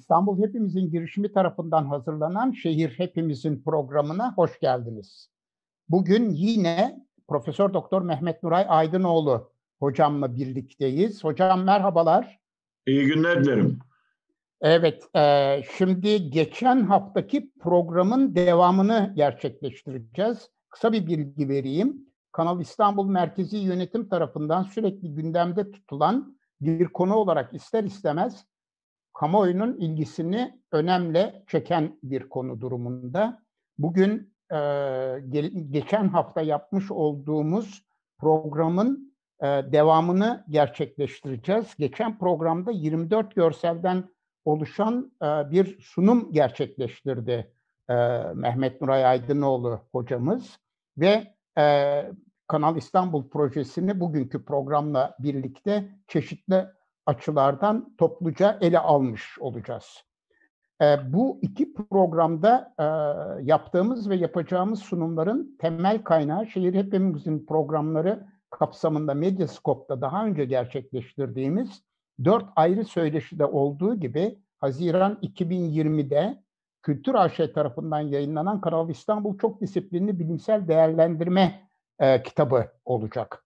[0.00, 5.30] İstanbul Hepimizin girişimi tarafından hazırlanan Şehir Hepimizin programına hoş geldiniz.
[5.88, 11.24] Bugün yine Profesör Doktor Mehmet Nuray Aydınoğlu hocamla birlikteyiz.
[11.24, 12.40] Hocam merhabalar.
[12.86, 13.78] İyi günler dilerim.
[14.60, 20.50] Evet, e, şimdi geçen haftaki programın devamını gerçekleştireceğiz.
[20.70, 22.06] Kısa bir bilgi vereyim.
[22.32, 28.44] Kanal İstanbul Merkezi Yönetim tarafından sürekli gündemde tutulan bir konu olarak ister istemez
[29.20, 33.42] kamuoyunun ilgisini önemli çeken bir konu durumunda.
[33.78, 34.58] Bugün e,
[35.70, 37.84] geçen hafta yapmış olduğumuz
[38.18, 41.74] programın e, devamını gerçekleştireceğiz.
[41.78, 44.04] Geçen programda 24 görselden
[44.44, 47.52] oluşan e, bir sunum gerçekleştirdi
[48.34, 50.58] Mehmet Nuray Aydınoğlu hocamız
[50.98, 51.34] ve
[52.48, 56.66] Kanal İstanbul projesini bugünkü programla birlikte çeşitli
[57.06, 60.04] açılardan topluca ele almış olacağız.
[60.82, 62.84] E, bu iki programda e,
[63.44, 71.82] yaptığımız ve yapacağımız sunumların temel kaynağı Şehir Hepimizin programları kapsamında Medyascope'da daha önce gerçekleştirdiğimiz
[72.24, 76.42] dört ayrı söyleşide olduğu gibi Haziran 2020'de
[76.82, 83.44] Kültür AŞ tarafından yayınlanan Kanal İstanbul Çok Disiplinli Bilimsel Değerlendirme e, kitabı olacak.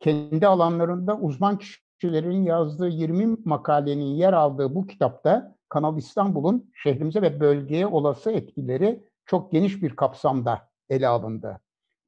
[0.00, 1.56] Kendi alanlarında uzman
[2.04, 9.04] kişilerin yazdığı 20 makalenin yer aldığı bu kitapta Kanal İstanbul'un şehrimize ve bölgeye olası etkileri
[9.26, 11.60] çok geniş bir kapsamda ele alındı.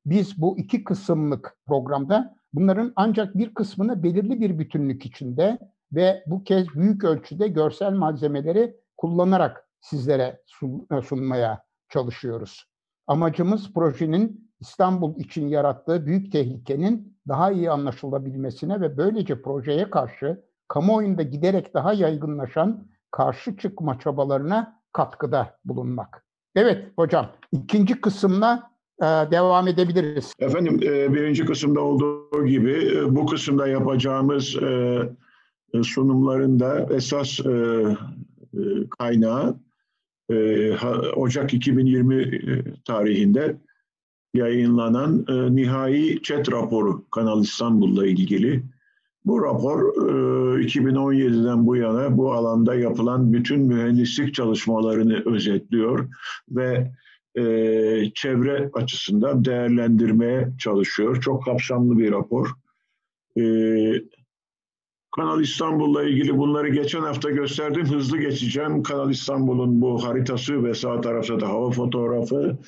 [0.07, 5.59] Biz bu iki kısımlık programda bunların ancak bir kısmını belirli bir bütünlük içinde
[5.93, 10.43] ve bu kez büyük ölçüde görsel malzemeleri kullanarak sizlere
[11.05, 12.65] sunmaya çalışıyoruz.
[13.06, 21.22] Amacımız projenin İstanbul için yarattığı büyük tehlikenin daha iyi anlaşılabilmesine ve böylece projeye karşı kamuoyunda
[21.22, 26.25] giderek daha yaygınlaşan karşı çıkma çabalarına katkıda bulunmak.
[26.54, 28.70] Evet hocam, ikinci kısımla
[29.00, 30.32] e, devam edebiliriz.
[30.38, 37.41] Efendim, e, birinci kısımda olduğu gibi e, bu kısımda yapacağımız e, sunumların da esas
[38.98, 39.60] kaynağı
[41.16, 43.56] Ocak 2020 tarihinde
[44.37, 48.63] yayınlanan e, nihai chat raporu Kanal İstanbul'la ilgili.
[49.25, 49.81] Bu rapor
[50.59, 56.09] e, 2017'den bu yana bu alanda yapılan bütün mühendislik çalışmalarını özetliyor
[56.51, 56.91] ve
[57.35, 57.43] e,
[58.15, 61.21] çevre açısından değerlendirmeye çalışıyor.
[61.21, 62.49] Çok kapsamlı bir rapor.
[63.39, 63.43] E,
[65.17, 67.87] Kanal İstanbul'la ilgili bunları geçen hafta gösterdim.
[67.87, 68.83] Hızlı geçeceğim.
[68.83, 72.59] Kanal İstanbul'un bu haritası ve sağ tarafta da hava fotoğrafı.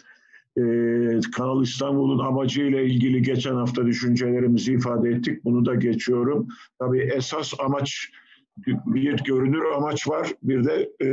[0.59, 5.45] Ee, Kanal İstanbul'un amacıyla ilgili geçen hafta düşüncelerimizi ifade ettik.
[5.45, 6.49] Bunu da geçiyorum.
[6.79, 8.09] Tabii esas amaç
[8.67, 11.09] bir görünür amaç var, bir de e,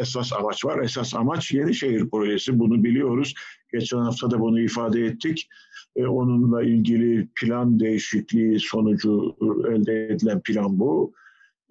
[0.00, 0.82] esas amaç var.
[0.84, 3.34] Esas amaç Yenişehir projesi, bunu biliyoruz.
[3.72, 5.48] Geçen hafta da bunu ifade ettik.
[5.96, 9.36] E, onunla ilgili plan değişikliği sonucu
[9.70, 11.12] elde edilen plan bu.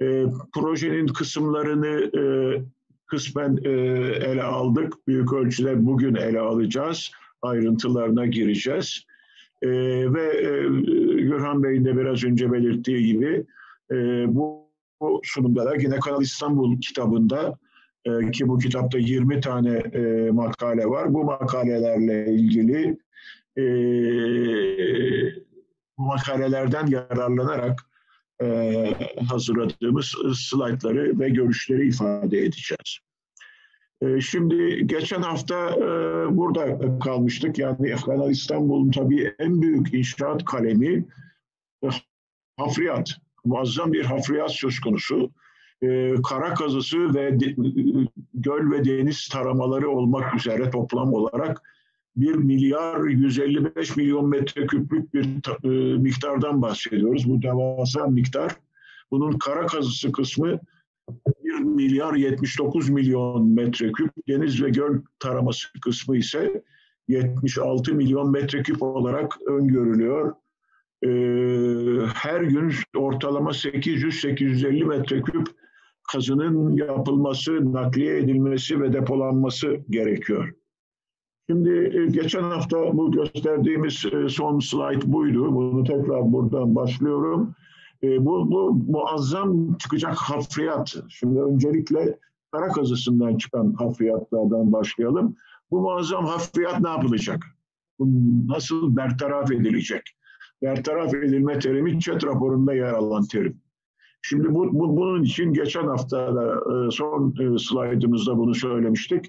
[0.01, 2.23] E, projenin kısımlarını e,
[3.15, 3.69] kısmen e,
[4.29, 5.07] ele aldık.
[5.07, 7.11] Büyük ölçüde bugün ele alacağız.
[7.41, 9.05] Ayrıntılarına gireceğiz.
[9.61, 9.69] E,
[10.13, 10.49] ve e,
[11.21, 13.45] Gürhan Bey'in de biraz önce belirttiği gibi
[13.91, 13.95] e,
[14.35, 14.65] bu,
[15.23, 17.57] sunumda da yine Kanal İstanbul kitabında
[18.05, 19.83] e, ki bu kitapta 20 tane
[20.31, 21.13] makale var.
[21.13, 22.97] Bu makalelerle ilgili
[25.97, 27.79] bu makalelerden yararlanarak
[29.29, 33.04] hazırladığımız slaytları ve görüşleri ifade edeceğiz.
[34.01, 35.81] E, şimdi geçen hafta e,
[36.38, 37.59] burada kalmıştık.
[37.59, 41.06] Yani Kanal İstanbul'un tabii en büyük inşaat kalemi
[41.83, 41.88] e,
[42.57, 43.17] hafriyat.
[43.45, 45.31] Muazzam bir hafriyat söz konusu.
[45.81, 47.37] E, kara kazısı ve
[48.34, 51.61] göl ve deniz taramaları olmak üzere toplam olarak
[52.16, 55.25] 1 milyar 155 milyon metreküplük bir
[55.97, 57.29] miktardan bahsediyoruz.
[57.29, 58.55] Bu devasa miktar.
[59.11, 60.59] Bunun kara kazısı kısmı
[61.28, 61.34] 1
[61.75, 66.63] milyar 79 milyon metreküp, deniz ve göl taraması kısmı ise
[67.07, 70.33] 76 milyon metreküp olarak öngörülüyor.
[71.03, 71.07] Ee,
[72.13, 75.47] her gün ortalama 800-850 metreküp
[76.11, 80.53] kazının yapılması, nakliye edilmesi ve depolanması gerekiyor.
[81.49, 85.55] Şimdi e, geçen hafta bu gösterdiğimiz e, son slide buydu.
[85.55, 87.55] Bunu tekrar buradan başlıyorum.
[88.03, 90.95] E, bu, bu muazzam çıkacak hafriyat.
[91.09, 92.19] Şimdi öncelikle
[92.51, 95.35] kara kazısından çıkan hafriyatlardan başlayalım.
[95.71, 97.43] Bu muazzam hafriyat ne yapılacak?
[97.99, 98.07] Bu
[98.47, 100.01] nasıl bertaraf edilecek?
[100.61, 103.61] Bertaraf edilme terimi ÇED raporunda yer alan terim.
[104.21, 109.25] Şimdi bu, bu bunun için geçen hafta da e, son e, slaydımızda bunu söylemiştik.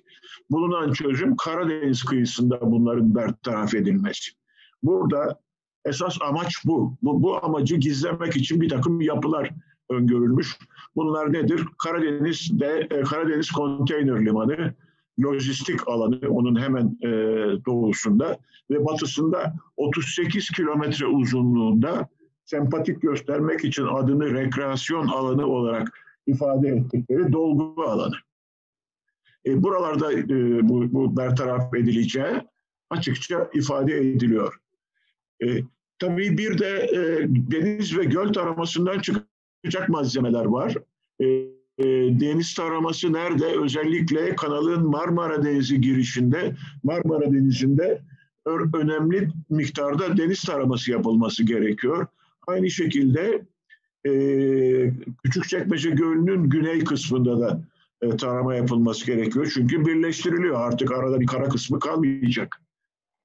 [0.50, 4.30] Bulunan çözüm Karadeniz kıyısında bunların bertaraf edilmesi.
[4.82, 5.40] Burada
[5.86, 6.96] esas amaç bu.
[7.02, 7.22] bu.
[7.22, 9.50] Bu amacı gizlemek için bir takım yapılar
[9.90, 10.58] öngörülmüş.
[10.96, 11.64] Bunlar nedir?
[11.78, 14.74] Karadeniz'de e, Karadeniz Konteyner Limanı,
[15.24, 17.08] lojistik alanı onun hemen e,
[17.66, 18.38] doğusunda
[18.70, 22.08] ve batısında 38 kilometre uzunluğunda
[22.44, 28.14] sempatik göstermek için adını rekreasyon alanı olarak ifade ettikleri dolgu alanı.
[29.46, 30.28] E, buralarda e,
[30.68, 32.42] bu, bu bertaraf edileceği
[32.90, 34.56] açıkça ifade ediliyor.
[35.42, 35.46] E,
[35.98, 40.74] tabii bir de e, deniz ve göl taramasından çıkacak malzemeler var.
[41.20, 41.26] E,
[41.78, 41.84] e,
[42.20, 43.46] deniz taraması nerede?
[43.46, 48.02] Özellikle kanalın Marmara Denizi girişinde, Marmara Denizi'nde
[48.74, 52.06] önemli miktarda deniz taraması yapılması gerekiyor.
[52.46, 53.42] Aynı şekilde
[54.06, 54.12] e,
[55.24, 57.60] Küçükçekmece Gölü'nün güney kısmında da
[58.02, 59.50] e, tarama yapılması gerekiyor.
[59.54, 62.60] Çünkü birleştiriliyor artık arada bir kara kısmı kalmayacak.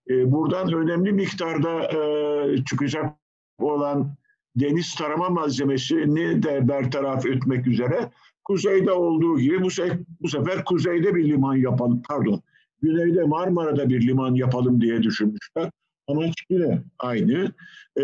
[0.09, 2.31] E, buradan önemli miktarda e,
[2.65, 3.15] çıkacak
[3.59, 4.15] olan
[4.55, 8.11] deniz tarama malzemesini de bertaraf etmek üzere
[8.43, 12.41] kuzeyde olduğu gibi bu, se bu sefer kuzeyde bir liman yapalım, pardon,
[12.81, 15.71] güneyde Marmara'da bir liman yapalım diye düşünmüşler.
[16.07, 17.51] Amaç yine aynı
[17.97, 18.03] e,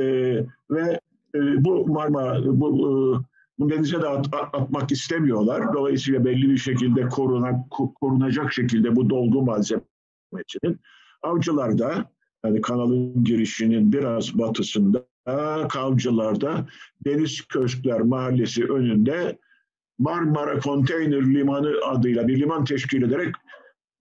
[0.71, 0.99] ve
[1.35, 2.89] e, bu Marmara, bu, e,
[3.59, 5.73] bu denize de at, atmak istemiyorlar.
[5.73, 7.65] Dolayısıyla belli bir şekilde koruna,
[8.01, 10.79] korunacak şekilde bu dolgu malzemesinin
[11.23, 12.11] avcılarda
[12.47, 15.05] yani kanalın girişinin biraz batısında
[15.69, 16.67] Kavcılar'da
[17.05, 19.37] Deniz Köşkler Mahallesi önünde
[19.99, 23.35] Marmara Konteyner Limanı adıyla bir liman teşkil ederek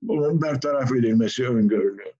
[0.02, 2.12] bunun bertaraf edilmesi öngörülüyor.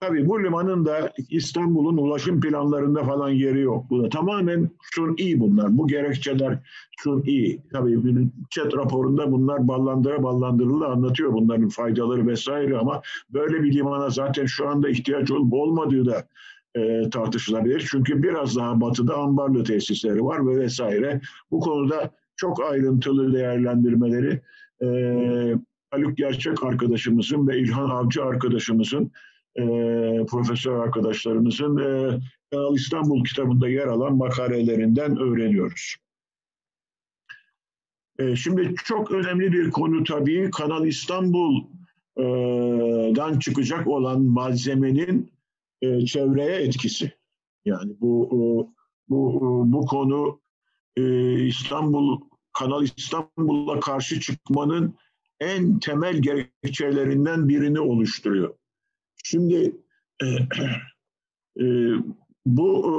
[0.00, 3.90] Tabii bu limanın da İstanbul'un ulaşım planlarında falan yeri yok.
[3.90, 4.70] Bu da tamamen
[5.16, 5.78] iyi bunlar.
[5.78, 6.58] Bu gerekçeler
[7.24, 7.62] iyi.
[7.72, 14.10] Tabii bir chat raporunda bunlar ballandıra ballandırılı anlatıyor bunların faydaları vesaire ama böyle bir limana
[14.10, 16.26] zaten şu anda ihtiyaç olup olmadığı da
[16.76, 17.88] e, tartışılabilir.
[17.90, 21.20] Çünkü biraz daha batıda ambarlı tesisleri var ve vesaire.
[21.50, 24.40] Bu konuda çok ayrıntılı değerlendirmeleri
[24.82, 24.88] e,
[25.90, 29.12] Haluk Gerçek arkadaşımızın ve İlhan Avcı arkadaşımızın
[29.56, 29.64] e,
[30.26, 32.20] profesör arkadaşlarımızın e,
[32.50, 35.96] Kanal İstanbul kitabında yer alan makalelerinden öğreniyoruz.
[38.18, 45.32] E, şimdi çok önemli bir konu tabii Kanal İstanbul'dan çıkacak olan malzemenin
[45.82, 47.12] e, çevreye etkisi.
[47.64, 48.72] Yani bu
[49.08, 49.40] bu
[49.72, 50.40] bu konu
[50.96, 52.20] e, İstanbul
[52.58, 54.94] Kanal İstanbul'a karşı çıkmanın
[55.40, 58.54] en temel gerekçelerinden birini oluşturuyor.
[59.28, 59.76] Şimdi
[60.22, 60.26] e,
[61.60, 61.64] e,
[62.46, 62.94] bu e,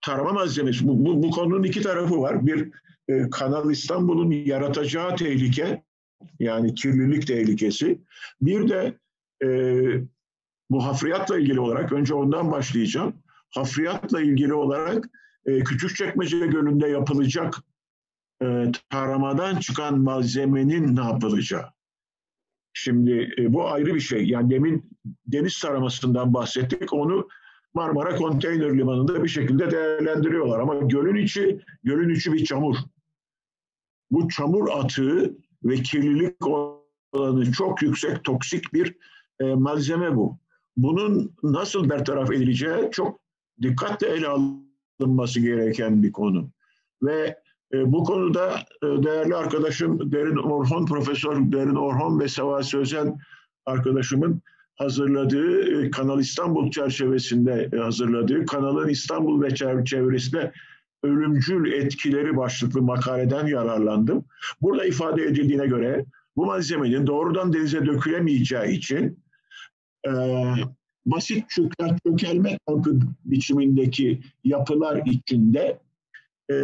[0.00, 2.46] tarama malzemesi, bu, bu, bu konunun iki tarafı var.
[2.46, 2.70] Bir
[3.08, 5.82] e, Kanal İstanbul'un yaratacağı tehlike,
[6.40, 8.00] yani kirlilik tehlikesi.
[8.40, 8.98] Bir de
[9.44, 9.48] e,
[10.70, 13.14] bu hafriyatla ilgili olarak, önce ondan başlayacağım.
[13.50, 15.10] Hafriyatla ilgili olarak
[15.46, 17.54] e, Küçükçekmece Gölü'nde yapılacak
[18.42, 21.72] e, taramadan çıkan malzemenin ne yapılacağı.
[22.72, 24.24] Şimdi e, bu ayrı bir şey.
[24.24, 24.90] Yani demin
[25.26, 26.92] deniz taramasından bahsettik.
[26.92, 27.28] Onu
[27.74, 30.60] Marmara Konteyner Limanı'nda bir şekilde değerlendiriyorlar.
[30.60, 32.76] Ama gölün içi, gölün içi bir çamur.
[34.10, 38.96] Bu çamur atığı ve kirlilik oranı çok yüksek, toksik bir
[39.40, 40.38] e, malzeme bu.
[40.76, 43.20] Bunun nasıl bertaraf edileceği çok
[43.62, 46.50] dikkatle ele alınması gereken bir konu.
[47.02, 47.41] Ve
[47.72, 53.18] bu konuda e, değerli arkadaşım Derin Orhon, Profesör Derin Orhon ve Seva Sözen
[53.66, 54.42] arkadaşımın
[54.74, 60.52] hazırladığı e, Kanal İstanbul çerçevesinde hazırladığı Kanalın İstanbul ve çevresinde
[61.02, 64.24] ölümcül etkileri başlıklı makaleden yararlandım.
[64.62, 66.04] Burada ifade edildiğine göre
[66.36, 69.18] bu malzemenin doğrudan denize dökülemeyeceği için
[70.06, 70.12] e,
[71.06, 75.78] basit çökel, çökelme tankı biçimindeki yapılar içinde
[76.50, 76.56] e,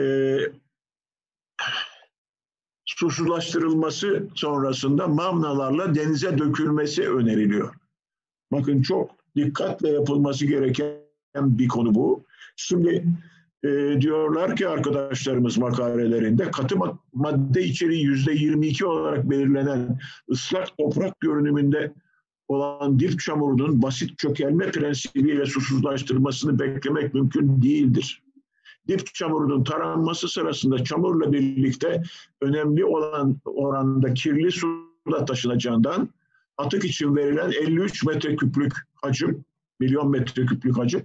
[2.89, 7.75] susuzlaştırılması sonrasında mamnalarla denize dökülmesi öneriliyor.
[8.53, 10.99] Bakın çok dikkatle yapılması gereken
[11.37, 12.25] bir konu bu.
[12.57, 13.05] Şimdi
[13.65, 13.69] e,
[14.01, 16.77] diyorlar ki arkadaşlarımız makalelerinde katı
[17.13, 19.99] madde içeriği yüzde 22 olarak belirlenen
[20.31, 21.93] ıslak toprak görünümünde
[22.49, 28.23] olan dip çamurunun basit çökelme prensibiyle susuzlaştırmasını beklemek mümkün değildir
[28.89, 32.03] dip çamurunun taranması sırasında çamurla birlikte
[32.41, 34.69] önemli olan oranda kirli su
[35.13, 36.09] da taşınacağından
[36.57, 39.45] atık için verilen 53 metreküplük hacim,
[39.81, 41.03] milyon metreküplük hacim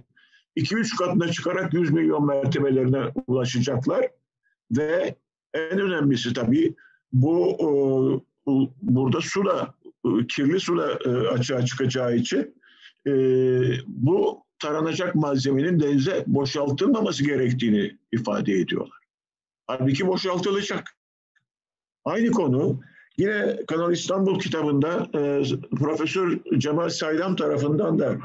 [0.56, 4.08] 2-3 katına çıkarak 100 milyon mertebelerine ulaşacaklar.
[4.70, 5.14] Ve
[5.54, 6.74] en önemlisi tabii
[7.12, 8.24] bu
[8.82, 9.74] burada su da
[10.28, 10.86] kirli su da
[11.30, 12.54] açığa çıkacağı için
[13.86, 18.98] bu taranacak malzemenin denize boşaltılmaması gerektiğini ifade ediyorlar.
[19.66, 20.96] Halbuki boşaltılacak.
[22.04, 22.80] Aynı konu
[23.16, 25.42] yine Kanal İstanbul kitabında e,
[25.76, 28.16] Profesör Cemal Saydam tarafından da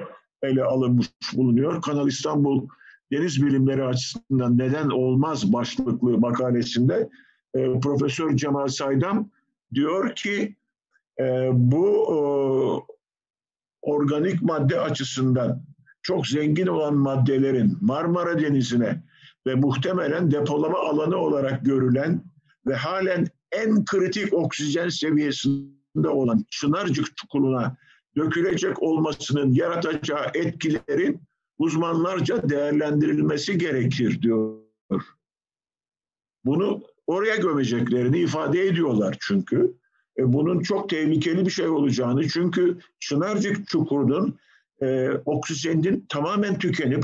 [0.43, 1.81] ele alınmış bulunuyor.
[1.81, 2.67] Kanal İstanbul
[3.12, 7.10] Deniz Bilimleri açısından neden olmaz başlıklı makalesinde
[7.55, 9.29] e, Profesör Cemal Saydam
[9.74, 10.55] diyor ki
[11.19, 12.17] e, bu e,
[13.81, 15.68] organik madde açısından
[16.09, 19.03] çok zengin olan maddelerin Marmara Denizi'ne
[19.47, 22.23] ve muhtemelen depolama alanı olarak görülen
[22.67, 27.77] ve halen en kritik oksijen seviyesinde olan Çınarcık çukuruna
[28.15, 31.21] dökülecek olmasının yaratacağı etkilerin
[31.57, 34.57] uzmanlarca değerlendirilmesi gerekir diyor.
[36.45, 39.73] Bunu oraya gömeceklerini ifade ediyorlar çünkü.
[40.17, 44.39] E, bunun çok tehlikeli bir şey olacağını çünkü Çınarcık çukurunun
[44.81, 47.03] e, oksijenin tamamen tükenip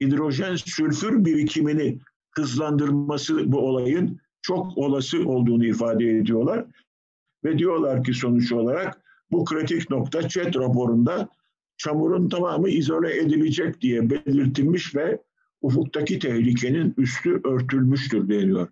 [0.00, 1.98] hidrojen sülfür birikimini
[2.36, 6.64] hızlandırması bu olayın çok olası olduğunu ifade ediyorlar.
[7.44, 9.00] Ve diyorlar ki sonuç olarak
[9.30, 11.28] bu kritik nokta ÇED raporunda
[11.76, 15.18] çamurun tamamı izole edilecek diye belirtilmiş ve
[15.62, 18.68] ufuktaki tehlikenin üstü örtülmüştür deniyor.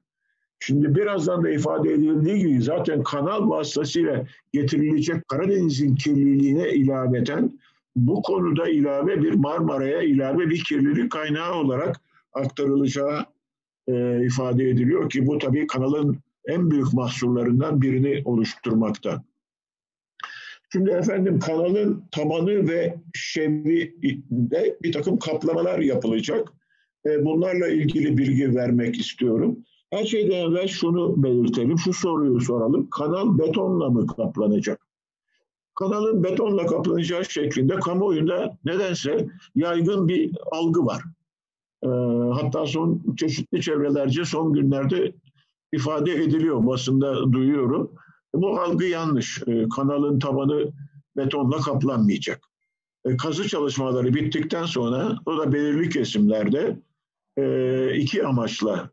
[0.59, 7.59] Şimdi birazdan da ifade edildiği gibi zaten kanal vasıtasıyla getirilecek Karadeniz'in kirliliğine ilaveten
[7.97, 12.01] bu konuda ilave bir Marmara'ya ilave bir kirlilik kaynağı olarak
[12.33, 13.25] aktarılacağı
[13.89, 19.25] e, ifade ediliyor ki bu tabii kanalın en büyük mahsurlarından birini oluşturmakta.
[20.73, 26.53] Şimdi efendim kanalın tabanı ve şevide bir takım kaplamalar yapılacak.
[27.07, 29.59] E, bunlarla ilgili bilgi vermek istiyorum.
[29.91, 32.91] Her şeyden evvel şunu belirtelim, şu soruyu soralım.
[32.91, 34.90] Kanal betonla mı kaplanacak?
[35.81, 41.03] Kanalın betonla kaplanacağı şeklinde kamuoyunda nedense yaygın bir algı var.
[41.85, 41.89] E,
[42.33, 45.13] hatta son çeşitli çevrelerce son günlerde
[45.73, 47.93] ifade ediliyor, basında duyuyorum.
[48.35, 49.43] Bu algı yanlış.
[49.47, 50.73] E, kanalın tabanı
[51.17, 52.41] betonla kaplanmayacak.
[53.05, 56.81] E, kazı çalışmaları bittikten sonra o da belirli kesimlerde
[57.37, 58.91] e, iki amaçla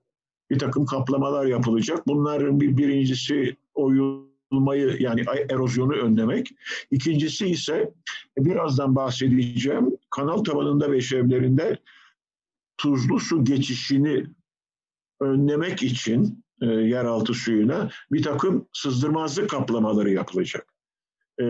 [0.50, 2.08] bir takım kaplamalar yapılacak.
[2.08, 6.50] Bunların bir, birincisi oyun olmayı yani erozyonu önlemek.
[6.92, 7.94] İkincisi ise
[8.38, 11.77] birazdan bahsedeceğim kanal tabanında ve şevlerinde
[12.77, 14.25] tuzlu su geçişini
[15.22, 20.74] önlemek için e, yeraltı suyuna bir takım sızdırmazlık kaplamaları yapılacak.
[21.39, 21.46] E,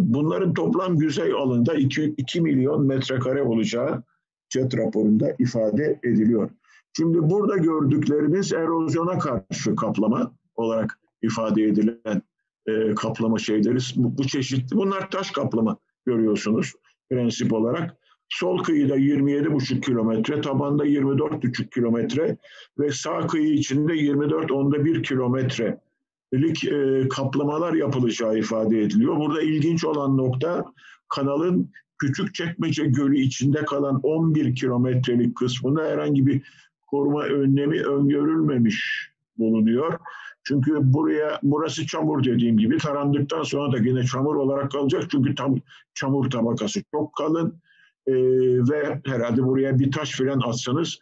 [0.00, 4.02] bunların toplam yüzey alanında 2, 2 milyon metrekare olacağı
[4.48, 6.50] CET raporunda ifade ediliyor.
[6.96, 12.22] Şimdi burada gördükleriniz erozyona karşı kaplama olarak ifade edilen
[12.66, 14.76] e, kaplama şeyleri bu, bu çeşitli.
[14.76, 16.72] Bunlar taş kaplama görüyorsunuz
[17.10, 17.96] prensip olarak.
[18.28, 22.36] Sol kıyıda 27,5 kilometre, tabanda 24,5 kilometre
[22.78, 29.16] ve sağ kıyı içinde 24 onda 1 kilometrelik e, kaplamalar yapılacağı ifade ediliyor.
[29.16, 30.64] Burada ilginç olan nokta
[31.08, 36.42] kanalın küçük çekmece Gölü içinde kalan 11 kilometrelik kısmında herhangi bir
[36.90, 39.09] koruma önlemi öngörülmemiş
[39.40, 39.98] bulunuyor.
[40.44, 45.04] Çünkü buraya burası çamur dediğim gibi tarandıktan sonra da yine çamur olarak kalacak.
[45.10, 45.56] Çünkü tam
[45.94, 47.54] çamur tabakası çok kalın
[48.06, 48.14] e,
[48.70, 50.98] ve herhalde buraya bir taş filan atsanız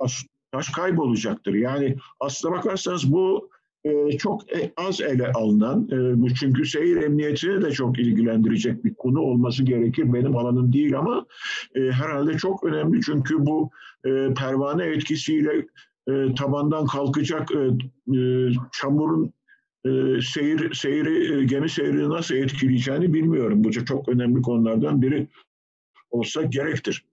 [0.00, 1.54] taş taş kaybolacaktır.
[1.54, 3.50] Yani aslına bakarsanız bu
[3.84, 8.94] e, çok e, az ele alınan, e, bu çünkü seyir emniyetini de çok ilgilendirecek bir
[8.94, 10.12] konu olması gerekir.
[10.12, 11.26] Benim alanım değil ama
[11.74, 13.70] e, herhalde çok önemli çünkü bu
[14.04, 15.66] e, pervane etkisiyle
[16.08, 17.58] e, tabandan kalkacak e,
[18.16, 19.32] e, çamurun
[19.86, 19.90] e,
[20.20, 23.64] seyir seyri e, gemi seyrini nasıl etkileyeceğini bilmiyorum.
[23.64, 25.28] Bu çok önemli konulardan biri
[26.10, 27.04] olsa gerektir.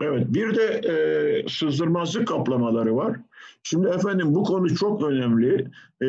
[0.00, 0.94] Evet, bir de e,
[1.48, 3.16] sızdırmazlık kaplamaları var.
[3.62, 5.70] Şimdi efendim bu konu çok önemli.
[6.02, 6.06] E,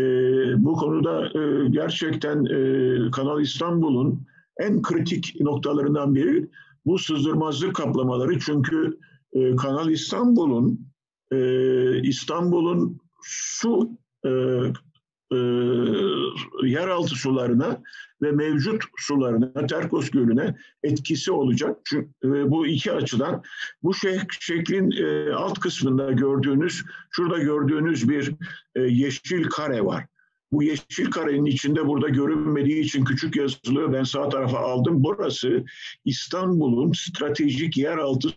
[0.63, 4.27] bu konuda e, gerçekten e, Kanal İstanbul'un
[4.59, 6.47] en kritik noktalarından biri
[6.85, 8.39] bu sızdırmazlık kaplamaları.
[8.39, 8.97] Çünkü
[9.33, 10.92] e, Kanal İstanbul'un
[11.33, 13.89] e, İstanbul'un su
[14.25, 14.29] e,
[15.31, 15.37] e,
[16.63, 17.81] yeraltı sularına
[18.21, 21.77] ve mevcut sularına, Terkos Gölü'ne etkisi olacak.
[21.83, 23.43] Çünkü e, bu iki açıdan
[23.83, 28.31] bu şek şeklin e, alt kısmında gördüğünüz, şurada gördüğünüz bir
[28.75, 30.05] e, yeşil kare var.
[30.51, 33.93] Bu yeşil karenin içinde burada görünmediği için küçük yazılıyor.
[33.93, 35.03] Ben sağ tarafa aldım.
[35.03, 35.65] Burası
[36.05, 38.29] İstanbul'un stratejik yeraltı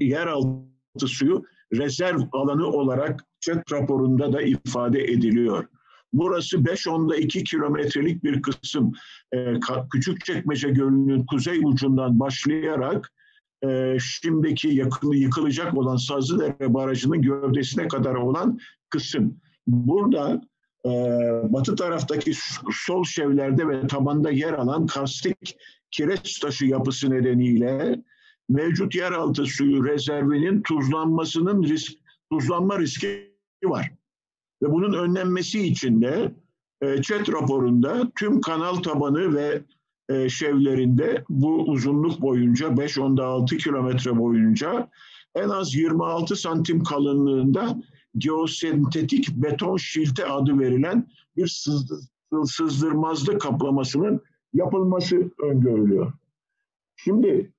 [0.00, 5.68] yeraltı suyu rezerv alanı olarak ÇED raporunda da ifade ediliyor.
[6.12, 8.92] Burası 5-10'da 2 kilometrelik bir kısım.
[9.34, 9.54] E,
[9.92, 13.12] Küçükçekmece Gölü'nün kuzey ucundan başlayarak
[13.64, 18.58] e, şimdiki yakını yıkılacak olan Sazlıdere Barajı'nın gövdesine kadar olan
[18.90, 19.36] kısım.
[19.66, 20.40] Burada
[20.86, 20.90] e,
[21.52, 22.32] batı taraftaki
[22.72, 25.56] sol şevlerde ve tabanda yer alan karstik
[25.90, 28.02] kireç taşı yapısı nedeniyle
[28.48, 31.92] mevcut yeraltı suyu rezervinin tuzlanmasının risk,
[32.32, 33.32] tuzlanma riski
[33.64, 33.90] var.
[34.62, 36.32] Ve bunun önlenmesi için de
[36.82, 36.86] e,
[37.32, 39.62] raporunda tüm kanal tabanı ve
[40.08, 44.90] e, şevlerinde bu uzunluk boyunca 5-10'da 6 kilometre boyunca
[45.34, 47.82] en az 26 santim kalınlığında
[48.18, 51.64] geosentetik beton şilte adı verilen bir
[52.44, 54.20] sızdırmazlı kaplamasının
[54.54, 56.12] yapılması öngörülüyor.
[56.96, 57.52] Şimdi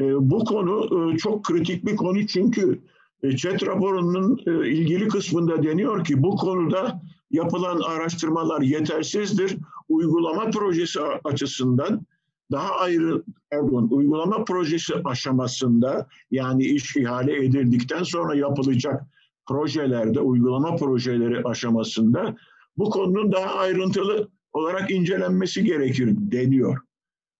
[0.00, 2.80] e, bu konu e, çok kritik bir konu çünkü
[3.22, 3.28] e,
[3.66, 9.56] raporunun e, ilgili kısmında deniyor ki bu konuda yapılan araştırmalar yetersizdir.
[9.88, 12.06] Uygulama projesi açısından
[12.50, 19.02] daha ayrı pardon uygulama projesi aşamasında yani iş ihale edildikten sonra yapılacak
[19.48, 22.36] projelerde uygulama projeleri aşamasında
[22.76, 26.78] bu konunun daha ayrıntılı olarak incelenmesi gerekir deniyor.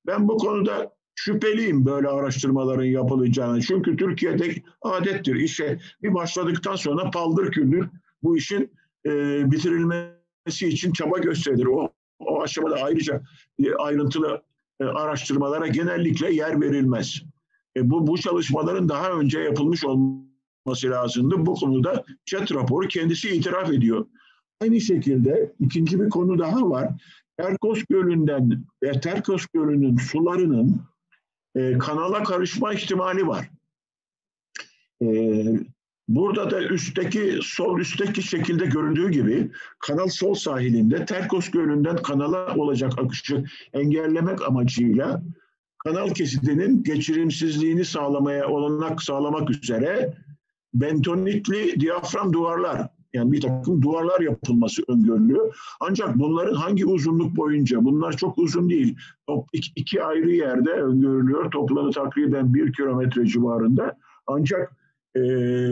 [0.07, 3.61] Ben bu konuda şüpheliyim böyle araştırmaların yapılacağını.
[3.61, 7.89] Çünkü Türkiye'de adettir işe bir başladıktan sonra paldır küldür
[8.23, 8.73] bu işin
[9.07, 9.11] e,
[9.51, 11.67] bitirilmesi için çaba gösterilir.
[11.67, 13.23] O, o aşamada ayrıca
[13.59, 14.43] e, ayrıntılı
[14.81, 17.23] e, araştırmalara genellikle yer verilmez.
[17.77, 21.47] E, bu, bu çalışmaların daha önce yapılmış olması lazımdı.
[21.47, 24.07] Bu konuda chat raporu kendisi itiraf ediyor.
[24.61, 26.89] Aynı şekilde ikinci bir konu daha var.
[27.37, 30.81] Terkos Gölü'nden ve Terkos Gölü'nün sularının
[31.59, 33.51] e, kanala karışma ihtimali var.
[35.03, 35.09] E,
[36.09, 42.99] burada da üstteki, sol üstteki şekilde göründüğü gibi kanal sol sahilinde Terkos Gölü'nden kanala olacak
[42.99, 45.23] akışı engellemek amacıyla
[45.79, 50.15] kanal kesidinin geçirimsizliğini sağlamaya olanak sağlamak üzere
[50.75, 55.57] bentonitli diyafram duvarlar yani bir takım duvarlar yapılması öngörülüyor.
[55.81, 58.97] Ancak bunların hangi uzunluk boyunca, bunlar çok uzun değil.
[59.77, 61.51] İki, ayrı yerde öngörülüyor.
[61.51, 63.97] Toplamı takriben bir kilometre civarında.
[64.27, 64.77] Ancak
[65.17, 65.21] e,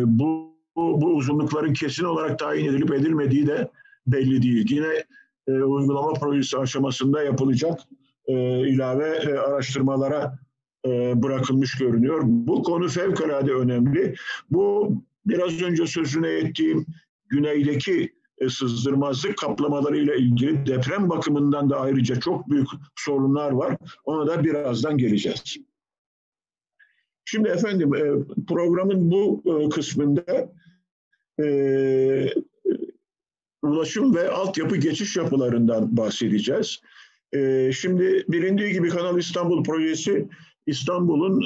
[0.07, 3.71] bu, bu, bu uzunlukların kesin olarak tayin edilip edilmediği de
[4.07, 4.67] belli değil.
[4.71, 5.05] Yine
[5.49, 7.81] e, uygulama projesi aşamasında yapılacak
[8.27, 8.35] e,
[8.69, 10.39] ilave e, araştırmalara
[10.87, 12.21] e, bırakılmış görünüyor.
[12.25, 14.15] Bu konu fevkalade önemli.
[14.51, 14.93] Bu
[15.27, 16.87] biraz önce sözüne ettiğim
[17.29, 23.77] güneydeki e, sızdırmazlık kaplamalarıyla ilgili deprem bakımından da ayrıca çok büyük sorunlar var.
[24.05, 25.57] Ona da birazdan geleceğiz.
[27.25, 28.03] Şimdi efendim e,
[28.49, 30.53] programın bu e, kısmında
[33.63, 36.81] ulaşım ve altyapı geçiş yapılarından bahsedeceğiz.
[37.73, 40.29] Şimdi bilindiği gibi Kanal İstanbul projesi
[40.67, 41.41] İstanbul'un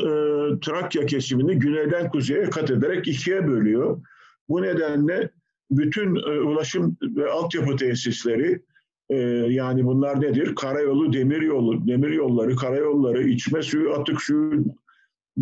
[0.60, 4.02] Trakya kesimini güneyden kuzeye kat ederek ikiye bölüyor.
[4.48, 5.30] Bu nedenle
[5.70, 8.62] bütün e, ulaşım ve altyapı tesisleri
[9.10, 9.16] e,
[9.48, 10.54] yani bunlar nedir?
[10.54, 14.64] Karayolu, demiryolu, demiryolları, karayolları, içme suyu, atık suyu,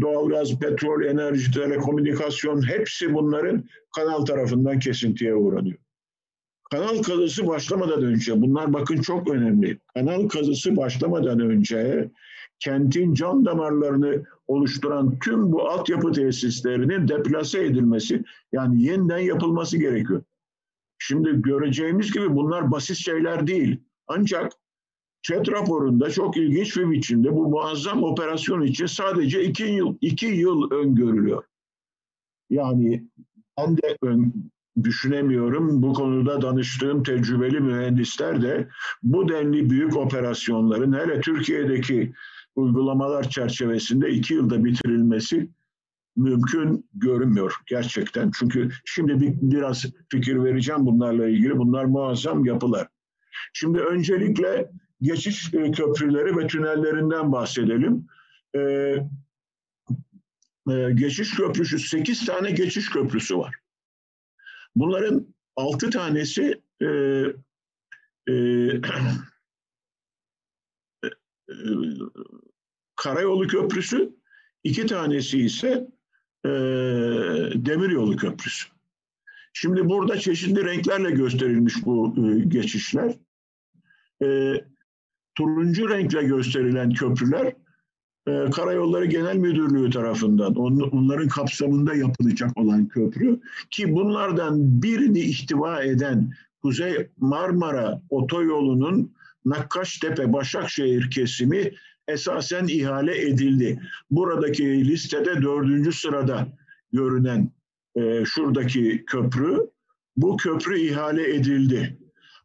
[0.01, 3.64] doğalgaz, petrol, enerji, telekomünikasyon hepsi bunların
[3.97, 5.79] kanal tarafından kesintiye uğranıyor.
[6.71, 9.79] Kanal kazısı başlamadan önce, bunlar bakın çok önemli.
[9.95, 12.11] Kanal kazısı başlamadan önce
[12.59, 20.23] kentin can damarlarını oluşturan tüm bu altyapı tesislerinin deplase edilmesi yani yeniden yapılması gerekiyor.
[20.99, 23.81] Şimdi göreceğimiz gibi bunlar basit şeyler değil.
[24.07, 24.53] Ancak
[25.23, 30.71] ÇED raporunda çok ilginç bir biçimde bu muazzam operasyon için sadece iki yıl, iki yıl
[30.71, 31.45] öngörülüyor.
[32.51, 33.05] Yani
[33.59, 34.51] ben de ön,
[34.85, 35.83] düşünemiyorum.
[35.83, 38.69] Bu konuda danıştığım tecrübeli mühendisler de
[39.03, 42.13] bu denli büyük operasyonların hele Türkiye'deki
[42.59, 45.51] uygulamalar çerçevesinde iki yılda bitirilmesi
[46.16, 48.31] mümkün görünmüyor gerçekten.
[48.38, 51.59] Çünkü şimdi bir, biraz fikir vereceğim bunlarla ilgili.
[51.59, 52.88] Bunlar muazzam yapılar.
[53.53, 54.71] Şimdi öncelikle
[55.03, 58.07] geçiş e, köprüleri ve tünellerinden bahsedelim.
[58.57, 58.97] Ee,
[60.71, 63.55] e, geçiş köprüsü, sekiz tane geçiş köprüsü var.
[64.77, 66.87] Bunların altı tanesi e,
[68.29, 68.35] e,
[72.99, 74.11] karayolu köprüsü,
[74.65, 75.89] iki tanesi ise
[76.45, 76.51] e,
[77.55, 78.69] demiryolu köprüsü.
[79.53, 83.15] Şimdi burada çeşitli renklerle gösterilmiş bu e, geçişler.
[84.23, 84.55] E,
[85.35, 87.53] turuncu renkle gösterilen köprüler
[88.29, 95.83] e, Karayolları Genel Müdürlüğü tarafından on, onların kapsamında yapılacak olan köprü ki bunlardan birini ihtiva
[95.83, 96.33] eden
[96.63, 99.13] Kuzey Marmara otoyolunun
[99.45, 101.73] Nakkaştepe Başakşehir kesimi
[102.09, 103.81] esasen ihale edildi.
[104.11, 106.49] Buradaki listede dördüncü sırada
[106.92, 107.51] görünen
[107.97, 109.71] e, şuradaki köprü,
[110.16, 111.99] bu köprü ihale edildi.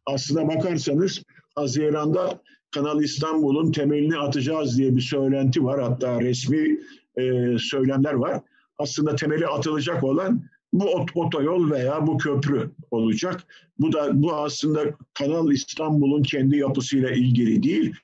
[0.06, 1.22] Aslına bakarsanız
[1.54, 5.82] Haziran'da Kanal İstanbul'un temelini atacağız diye bir söylenti var.
[5.82, 6.78] Hatta resmi
[7.16, 8.42] e, söylemler var.
[8.78, 13.44] Aslında temeli atılacak olan bu otoyol veya bu köprü olacak.
[13.78, 14.80] Bu da bu aslında
[15.14, 17.94] Kanal İstanbul'un kendi yapısıyla ilgili değil.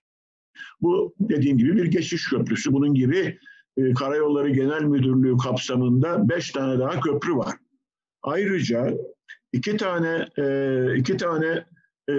[0.80, 2.72] Bu dediğim gibi bir geçiş köprüsü.
[2.72, 3.38] Bunun gibi
[3.76, 7.54] e, Karayolları Genel Müdürlüğü kapsamında beş tane daha köprü var.
[8.22, 8.94] Ayrıca
[9.52, 11.64] iki tane e, iki tane
[12.08, 12.14] e,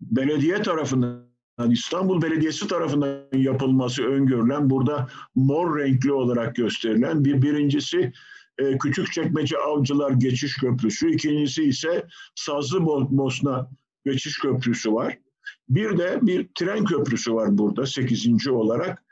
[0.00, 1.24] belediye tarafından
[1.68, 8.12] İstanbul Belediyesi tarafından yapılması öngörülen burada mor renkli olarak gösterilen bir birincisi
[8.58, 13.70] e, Küçükçekmece Avcılar Geçiş Köprüsü, ikincisi ise Sazlı Bosna
[14.04, 15.18] Geçiş Köprüsü var.
[15.68, 19.04] Bir de bir tren köprüsü var burada sekizinci olarak.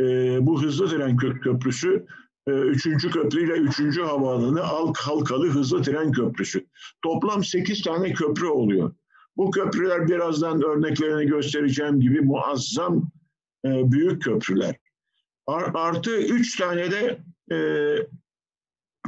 [0.00, 0.04] E,
[0.46, 2.06] bu hızlı tren köprüsü
[2.46, 6.66] e, üçüncü köprüyle üçüncü havaalanı Alk Halkalı hızlı tren köprüsü.
[7.02, 8.94] Toplam sekiz tane köprü oluyor.
[9.36, 13.10] Bu köprüler birazdan örneklerini göstereceğim gibi muazzam
[13.66, 14.76] e, büyük köprüler.
[15.74, 17.56] Artı üç tane de e,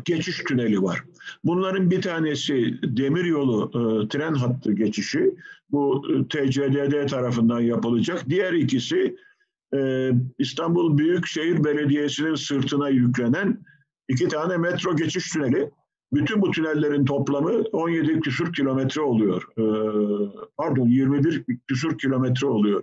[0.05, 1.05] geçiş tüneli var.
[1.45, 5.35] Bunların bir tanesi demiryolu e, tren hattı geçişi.
[5.71, 8.29] Bu e, TCDD tarafından yapılacak.
[8.29, 9.17] Diğer ikisi
[9.75, 13.59] e, İstanbul Büyükşehir Belediyesi'nin sırtına yüklenen
[14.09, 15.71] iki tane metro geçiş tüneli.
[16.13, 19.43] Bütün bu tünellerin toplamı 17 küsur kilometre oluyor.
[19.59, 19.65] E,
[20.57, 22.83] pardon 21 küsur kilometre oluyor.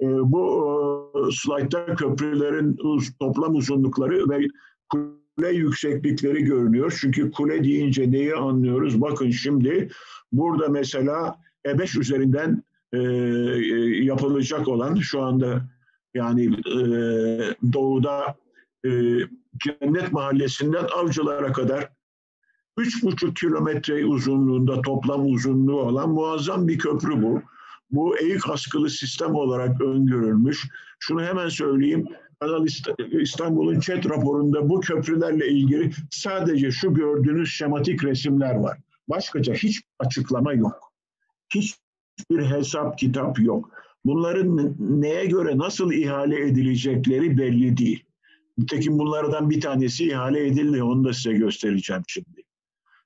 [0.00, 2.76] E, bu e, slaytta köprülerin
[3.20, 4.48] toplam uzunlukları ve
[5.40, 6.98] kule yükseklikleri görünüyor.
[7.00, 9.00] Çünkü kule deyince neyi anlıyoruz?
[9.00, 9.88] Bakın şimdi
[10.32, 13.04] burada mesela E5 üzerinden e, e,
[14.04, 15.68] yapılacak olan şu anda
[16.14, 16.78] yani e,
[17.72, 18.36] doğuda
[18.84, 18.90] e,
[19.58, 21.88] Cennet Mahallesi'nden Avcılar'a kadar
[22.78, 27.42] 3,5 kilometre uzunluğunda toplam uzunluğu olan muazzam bir köprü bu.
[27.90, 30.68] Bu eğik askılı sistem olarak öngörülmüş.
[30.98, 32.08] Şunu hemen söyleyeyim.
[32.40, 32.66] Kanal
[33.20, 38.78] İstanbul'un chat raporunda bu köprülerle ilgili sadece şu gördüğünüz şematik resimler var.
[39.08, 40.92] Başkaca hiç açıklama yok.
[41.54, 43.70] Hiçbir hesap kitap yok.
[44.04, 48.04] Bunların neye göre nasıl ihale edilecekleri belli değil.
[48.58, 50.82] Nitekim bunlardan bir tanesi ihale edildi.
[50.82, 52.42] Onu da size göstereceğim şimdi.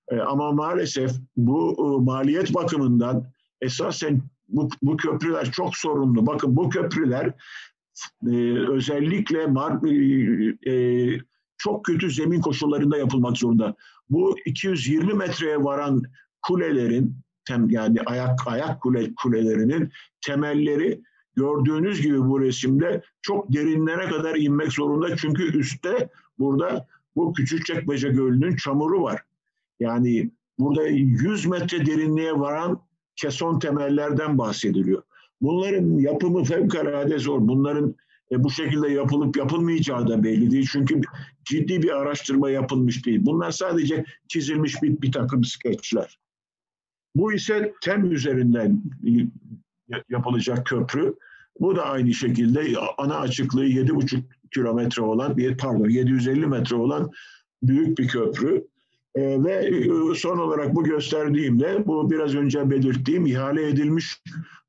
[0.09, 3.27] E, ama maalesef bu e, maliyet bakımından
[3.61, 6.27] esasen bu, bu köprüler çok sorunlu.
[6.27, 7.33] Bakın bu köprüler
[8.27, 11.19] e, özellikle mar, e, e,
[11.59, 13.75] çok kötü zemin koşullarında yapılmak zorunda.
[14.11, 16.03] Bu 220 metreye varan
[16.43, 19.91] kulelerin tem, yani ayak ayak kule, kulelerinin
[20.27, 21.01] temelleri
[21.37, 25.17] gördüğünüz gibi bu resimde çok derinlere kadar inmek zorunda.
[25.17, 29.23] Çünkü üstte burada bu Küçükçekmece Gölü'nün çamuru var.
[29.81, 32.81] Yani burada 100 metre derinliğe varan
[33.17, 35.03] keson temellerden bahsediliyor.
[35.45, 37.49] Bunların yapımı fevkalade zor.
[37.49, 37.95] Bunların
[38.33, 40.69] e, bu şekilde yapılıp yapılmayacağı da belli değil.
[40.73, 41.01] Çünkü
[41.45, 43.21] ciddi bir araştırma yapılmış değil.
[43.23, 46.19] Bunlar sadece çizilmiş bir, bir takım skeçler.
[47.17, 48.83] Bu ise TEM üzerinden
[50.09, 51.15] yapılacak köprü.
[51.61, 52.65] Bu da aynı şekilde
[52.99, 54.23] ana açıklığı 7,5
[54.55, 57.11] kilometre olan, pardon 750 metre olan
[57.63, 58.67] büyük bir köprü.
[59.15, 64.23] Ee, ve e, son olarak bu gösterdiğimde bu biraz önce belirttiğim ihale edilmiş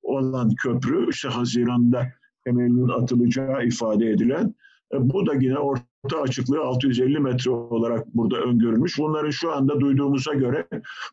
[0.06, 2.08] olan köprü işte Haziran'da
[2.46, 4.56] temelinin atılacağı ifade edilen
[4.94, 8.98] e, bu da yine orta açıklığı 650 metre olarak burada öngörülmüş.
[9.00, 10.68] Bunların şu anda duyduğumuza göre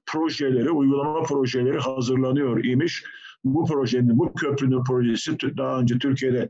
[0.06, 3.04] projeleri, uygulama projeleri hazırlanıyor imiş.
[3.44, 6.48] Bu projenin, bu köprünün projesi daha önce Türkiye'de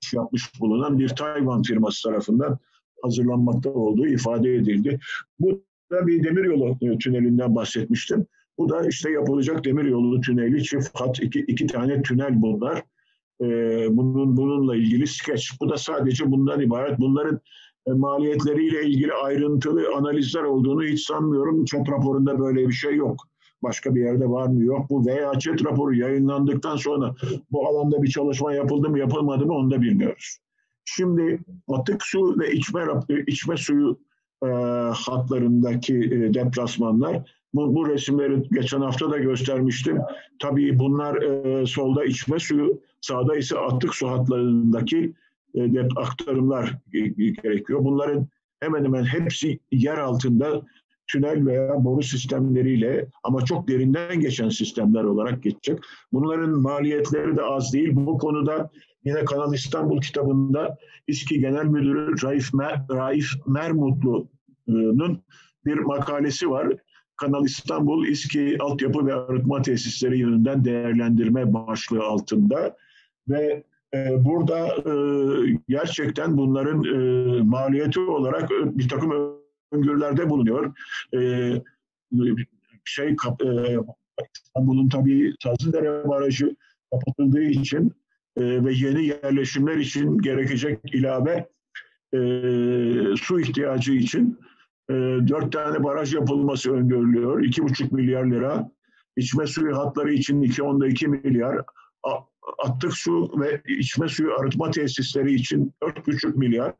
[0.00, 2.58] iş yapmış bulunan bir Tayvan firması tarafından
[3.02, 5.00] hazırlanmakta olduğu ifade edildi.
[5.38, 8.26] Bu da bir demiryolu tünelinden bahsetmiştim.
[8.58, 12.82] Bu da işte yapılacak demiryolu tüneli, çift hat, iki, iki tane tünel bunlar.
[13.40, 15.60] Ee, bunun bununla ilgili skeç.
[15.60, 17.00] Bu da sadece bundan ibaret.
[17.00, 17.40] Bunların
[17.86, 21.64] e, maliyetleriyle ilgili ayrıntılı analizler olduğunu hiç sanmıyorum.
[21.64, 23.28] Chat raporunda böyle bir şey yok.
[23.62, 27.14] Başka bir yerde var mı yok mu veya chat raporu yayınlandıktan sonra
[27.50, 30.38] bu alanda bir çalışma yapıldı mı yapılmadı mı onu da bilmiyoruz.
[30.84, 32.84] Şimdi atık su ve içme,
[33.26, 33.98] içme suyu
[34.44, 34.48] e,
[34.94, 37.41] hatlarındaki e, deplasmanlar.
[37.54, 39.98] Bu, bu resimleri geçen hafta da göstermiştim.
[40.38, 45.12] Tabii bunlar e, solda içme suyu, sağda ise atık su hatlarındaki
[45.54, 46.78] e, aktarımlar
[47.42, 47.84] gerekiyor.
[47.84, 48.28] Bunların
[48.60, 50.62] hemen hemen hepsi yer altında
[51.06, 55.78] tünel veya boru sistemleriyle ama çok derinden geçen sistemler olarak geçecek.
[56.12, 57.90] Bunların maliyetleri de az değil.
[57.92, 58.70] Bu konuda
[59.04, 65.22] yine Kanal İstanbul kitabında İSKİ Genel Müdürü Raif, Mer Raif Mermutlu'nun
[65.64, 66.68] bir makalesi var.
[67.22, 72.76] Kanal İstanbul İSKİ Altyapı ve Arıtma Tesisleri yönünden değerlendirme başlığı altında
[73.28, 73.62] ve
[73.94, 74.94] e, burada e,
[75.68, 79.36] gerçekten bunların e, maliyeti olarak bir takım
[79.72, 80.72] öngörülerde bulunuyor.
[82.84, 83.16] şey
[84.34, 86.56] İstanbul'un tabii Sazlıdere Barajı
[86.90, 87.92] kapatıldığı için
[88.38, 91.48] ve yeni yerleşimler için gerekecek ilave
[93.16, 94.38] su ihtiyacı için
[95.28, 97.42] dört tane baraj yapılması öngörülüyor.
[97.42, 98.70] İki buçuk milyar lira.
[99.16, 101.62] İçme suyu hatları için 2.2 milyar
[102.58, 106.74] atık su ve içme suyu arıtma tesisleri için 4,5 milyar,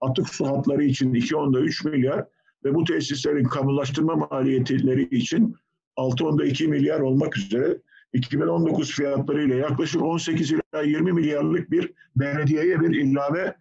[0.00, 2.24] atık su hatları için 2.3 milyar
[2.64, 5.56] ve bu tesislerin kamulaştırma maliyetleri için
[5.96, 7.78] 6.2 milyar olmak üzere
[8.12, 13.56] 2019 fiyatlarıyla yaklaşık 18 ila 20 milyarlık bir belediyeye bir ilave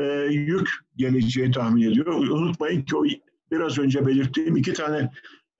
[0.00, 2.06] e, yük geleceği tahmin ediyor.
[2.06, 3.04] Unutmayın ki o
[3.50, 5.10] biraz önce belirttiğim iki tane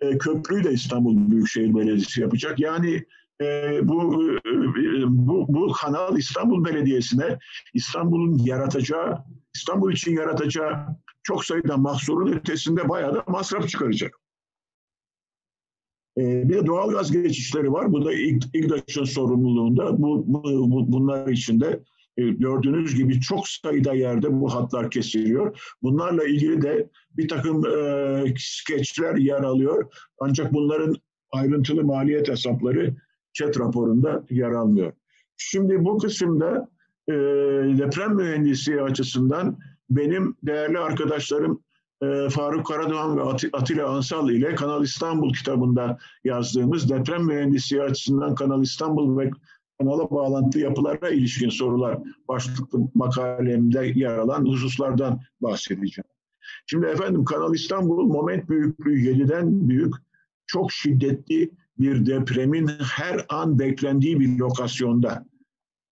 [0.01, 2.61] e, köprüyü de İstanbul Büyükşehir Belediyesi yapacak.
[2.61, 3.05] Yani
[3.41, 4.29] e, bu,
[5.07, 7.39] bu, bu kanal İstanbul Belediyesi'ne
[7.75, 9.19] İstanbul'un yaratacağı,
[9.55, 10.87] İstanbul için yaratacağı
[11.23, 14.21] çok sayıda mahsurun ötesinde bayağı da masraf çıkaracak.
[16.19, 17.93] E, bir de doğal gaz geçişleri var.
[17.93, 20.03] Bu da İGDAŞ'ın sorumluluğunda.
[20.03, 21.81] Bu, bu, bunlar içinde e,
[22.17, 25.75] gördüğünüz gibi çok sayıda yerde bu hatlar kesiliyor.
[25.83, 29.93] Bunlarla ilgili de bir takım e, skeçler yer alıyor.
[30.21, 30.97] Ancak bunların
[31.33, 32.97] ayrıntılı maliyet hesapları
[33.33, 34.93] chat raporunda yer almıyor.
[35.37, 36.69] Şimdi bu kısımda
[37.09, 37.13] e,
[37.79, 39.59] deprem mühendisliği açısından
[39.91, 41.63] benim değerli arkadaşlarım
[42.03, 48.63] e, Faruk Karadoğan ve Atilla Ansal ile Kanal İstanbul kitabında yazdığımız deprem mühendisliği açısından Kanal
[48.63, 49.31] İstanbul ve
[49.81, 56.09] kanala bağlantı yapılara ilişkin sorular başlıklı makalemde yer alan hususlardan bahsedeceğim.
[56.67, 59.95] Şimdi efendim Kanal İstanbul moment büyüklüğü 7'den büyük
[60.47, 65.27] çok şiddetli bir depremin her an beklendiği bir lokasyonda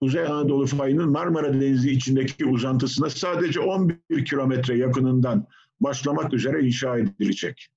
[0.01, 5.47] Kuzey Anadolu fayının Marmara Denizi içindeki uzantısına sadece 11 kilometre yakınından
[5.79, 7.67] başlamak üzere inşa edilecek.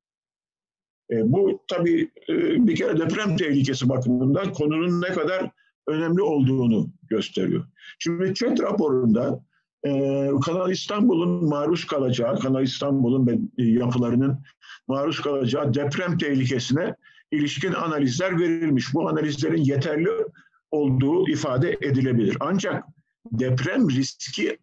[1.11, 5.51] E, bu tabii e, bir kere deprem tehlikesi bakımından konunun ne kadar
[5.89, 7.65] önemli olduğunu gösteriyor.
[7.99, 9.41] Şimdi ÇED raporunda
[9.87, 9.91] e,
[10.45, 14.39] Kanal İstanbul'un maruz kalacağı, Kanal İstanbul'un yapılarının
[14.89, 16.95] maruz kalacağı deprem tehlikesine
[17.31, 18.95] ilişkin analizler verilmiş.
[18.95, 20.09] Bu analizlerin yeterli
[20.71, 22.37] olduğu ifade edilebilir.
[22.41, 22.85] Ancak
[23.33, 24.59] deprem riski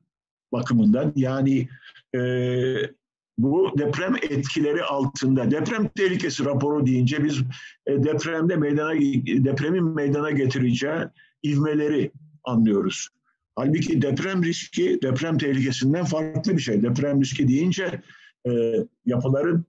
[0.51, 1.69] bakımından yani
[2.15, 2.19] e,
[3.37, 7.41] bu deprem etkileri altında deprem tehlikesi raporu deyince biz
[7.87, 8.93] e, depremde meydana
[9.45, 10.99] depremin meydana getireceği
[11.43, 12.11] ivmeleri
[12.43, 13.07] anlıyoruz.
[13.55, 16.83] Halbuki deprem riski deprem tehlikesinden farklı bir şey.
[16.83, 18.01] Deprem riski deyince
[18.47, 18.51] e,
[19.05, 19.65] yapıların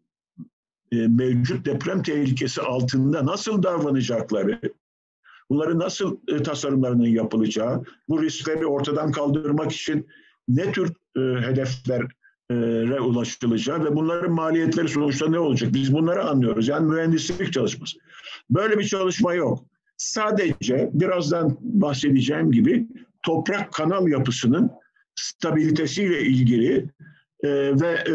[0.92, 4.60] e, mevcut deprem tehlikesi altında nasıl davranacakları,
[5.50, 10.08] bunların nasıl e, tasarımlarının yapılacağı, bu riskleri ortadan kaldırmak için
[10.48, 12.08] ne tür e, hedeflere
[13.00, 15.74] ulaşılacağı ve bunların maliyetleri sonuçta ne olacak?
[15.74, 16.68] Biz bunları anlıyoruz.
[16.68, 17.98] Yani mühendislik çalışması.
[18.50, 19.64] Böyle bir çalışma yok.
[19.96, 22.86] Sadece birazdan bahsedeceğim gibi
[23.22, 24.70] toprak kanal yapısının
[25.14, 26.90] stabilitesiyle ilgili
[27.42, 28.14] e, ve e,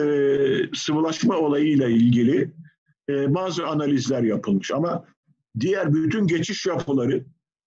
[0.76, 2.52] sıvılaşma olayıyla ilgili
[3.10, 5.06] e, bazı analizler yapılmış ama
[5.60, 7.26] diğer bütün geçiş yapıları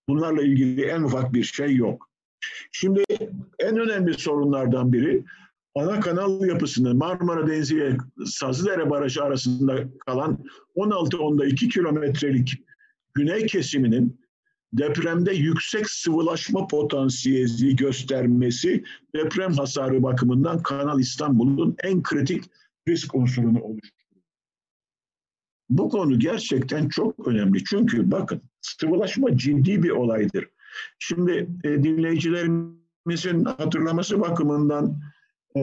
[0.09, 2.11] bunlarla ilgili en ufak bir şey yok.
[2.73, 3.05] Şimdi
[3.59, 5.25] en önemli sorunlardan biri
[5.75, 12.63] ana kanal yapısını Marmara Denizi ile Sazlıdere Barajı arasında kalan 16 2 kilometrelik
[13.15, 14.21] güney kesiminin
[14.73, 22.45] depremde yüksek sıvılaşma potansiyeli göstermesi deprem hasarı bakımından Kanal İstanbul'un en kritik
[22.89, 24.01] risk unsurunu oluşturuyor.
[25.71, 27.65] Bu konu gerçekten çok önemli.
[27.65, 30.49] Çünkü bakın sıvılaşma ciddi bir olaydır.
[30.99, 35.01] Şimdi e, dinleyicilerimizin hatırlaması bakımından
[35.57, 35.63] e,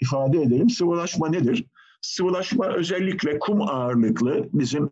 [0.00, 0.70] ifade edelim.
[0.70, 1.64] Sıvılaşma nedir?
[2.00, 4.90] Sıvılaşma özellikle kum ağırlıklı bizim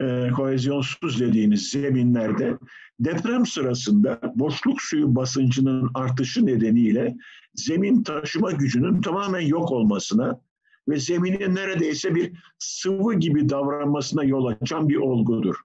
[0.00, 2.58] e, kohezyonsuz dediğimiz zeminlerde
[3.00, 7.16] deprem sırasında boşluk suyu basıncının artışı nedeniyle
[7.54, 10.40] zemin taşıma gücünün tamamen yok olmasına
[10.88, 15.56] ve zeminin neredeyse bir sıvı gibi davranmasına yol açan bir olgudur.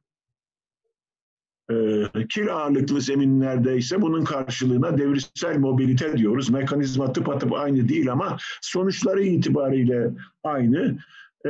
[1.72, 6.50] E, kil ağırlıklı zeminlerde ise bunun karşılığına devirsel mobilite diyoruz.
[6.50, 10.12] Mekanizma tıpatıp aynı değil ama sonuçları itibariyle
[10.44, 10.98] aynı.
[11.46, 11.50] E,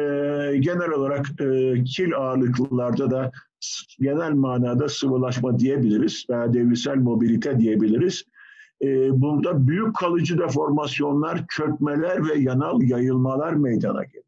[0.60, 3.31] genel olarak e, kil ağırlıklılarda da
[3.99, 8.23] genel manada sıvılaşma diyebiliriz veya devrisel mobilite diyebiliriz.
[9.12, 14.25] Burada büyük kalıcı deformasyonlar, çökmeler ve yanal yayılmalar meydana gelir.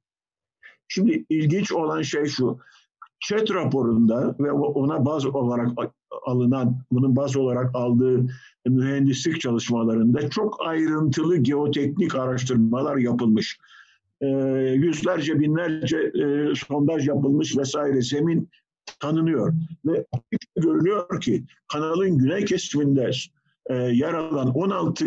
[0.88, 2.60] Şimdi ilginç olan şey şu,
[3.24, 5.70] ÇED raporunda ve ona baz olarak
[6.26, 8.26] alınan, bunun baz olarak aldığı
[8.68, 13.58] mühendislik çalışmalarında çok ayrıntılı geoteknik araştırmalar yapılmış.
[14.22, 14.28] E,
[14.76, 18.50] yüzlerce, binlerce e, sondaj yapılmış vesaire zemin
[19.00, 19.54] tanınıyor.
[19.86, 20.06] Ve
[20.56, 23.10] görülüyor ki kanalın güney kesiminde
[23.70, 25.06] e, yer alan 16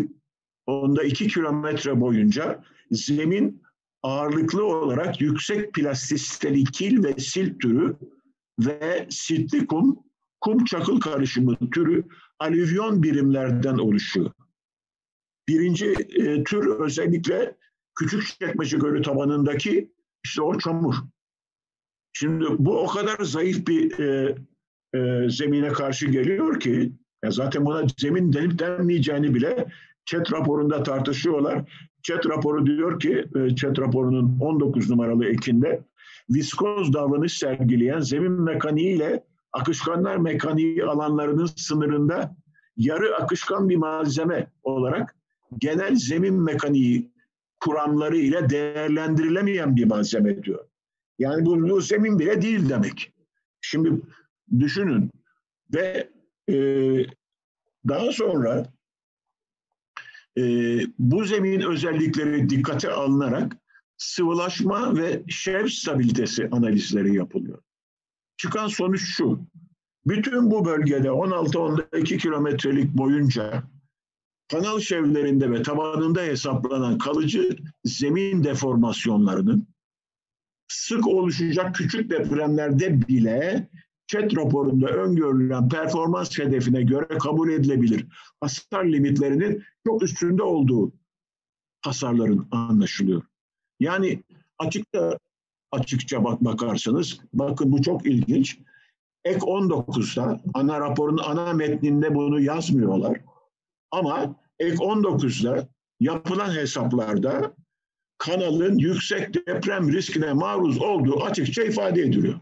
[0.67, 3.63] onda 2 kilometre boyunca zemin
[4.07, 7.97] ağırlıklı olarak yüksek plastisiteli kil ve sil türü
[8.61, 9.99] ve siltli kum,
[10.41, 12.05] kum çakıl karışımı türü
[12.39, 14.31] alüvyon birimlerden oluşuyor.
[15.49, 17.57] Birinci e, tür özellikle
[17.99, 19.93] Küçükçekmece Gölü tabanındaki
[20.25, 20.95] işte o çamur.
[22.13, 24.37] Şimdi bu o kadar zayıf bir e,
[24.95, 26.93] e, zemine karşı geliyor ki
[27.25, 29.67] ya zaten buna zemin denip denmeyeceğini bile
[30.07, 31.71] ÇED raporunda tartışıyorlar.
[32.03, 35.85] ÇED raporu diyor ki, e, ÇED raporunun 19 numaralı ekinde
[36.31, 42.37] viskoz davranış sergileyen zemin mekaniği ile akışkanlar mekaniği alanlarının sınırında
[42.77, 45.17] yarı akışkan bir malzeme olarak
[45.59, 47.11] genel zemin mekaniği
[47.61, 50.65] kuramları ile değerlendirilemeyen bir malzeme diyor.
[51.19, 53.13] Yani bu, bu zemin bile değil demek.
[53.61, 53.93] Şimdi
[54.59, 55.11] düşünün
[55.75, 56.09] ve
[56.49, 56.57] e,
[57.89, 58.67] daha sonra
[60.39, 60.43] e,
[60.99, 63.57] bu zemin özellikleri dikkate alınarak
[63.97, 67.63] sıvılaşma ve şev stabilitesi analizleri yapılıyor.
[68.37, 69.41] Çıkan sonuç şu.
[70.07, 73.63] Bütün bu bölgede 16-12 kilometrelik boyunca
[74.49, 79.69] kanal şevlerinde ve tabanında hesaplanan kalıcı zemin deformasyonlarının
[80.69, 83.69] sık oluşacak küçük depremlerde bile
[84.07, 88.07] ÇED raporunda öngörülen performans hedefine göre kabul edilebilir
[88.41, 90.93] hasar limitlerinin çok üstünde olduğu
[91.81, 93.23] hasarların anlaşılıyor.
[93.81, 94.23] Yani
[94.59, 95.19] açıkça
[95.73, 98.59] açıkça bak bakarsanız bakın bu çok ilginç.
[99.25, 103.21] Ek 19'da ana raporun ana metninde bunu yazmıyorlar.
[103.91, 105.69] Ama ek 19'da
[106.01, 107.55] yapılan hesaplarda
[108.19, 112.41] kanalın yüksek deprem riskine maruz olduğu açıkça ifade ediliyor.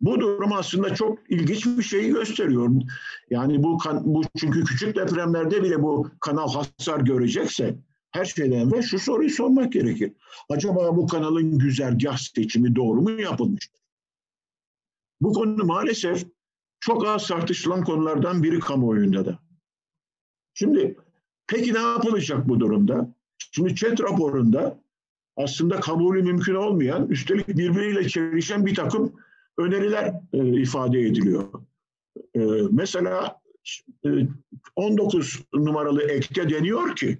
[0.00, 2.70] Bu durum aslında çok ilginç bir şeyi gösteriyor.
[3.30, 7.78] Yani bu, bu çünkü küçük depremlerde bile bu kanal hasar görecekse
[8.10, 10.12] her şeyden ve şu soruyu sormak gerekir.
[10.50, 13.80] Acaba bu kanalın güzergah seçimi doğru mu yapılmıştır?
[15.20, 16.24] Bu konu maalesef
[16.80, 19.38] çok az tartışılan konulardan biri kamuoyunda da.
[20.54, 20.96] Şimdi
[21.46, 23.14] peki ne yapılacak bu durumda?
[23.38, 24.80] Şimdi ÇED raporunda
[25.36, 29.12] aslında kabulü mümkün olmayan, üstelik birbiriyle çelişen bir takım
[29.58, 31.44] öneriler e, ifade ediliyor.
[32.34, 32.40] E,
[32.70, 33.40] mesela
[34.06, 34.08] e,
[34.76, 37.18] 19 numaralı ekte deniyor ki,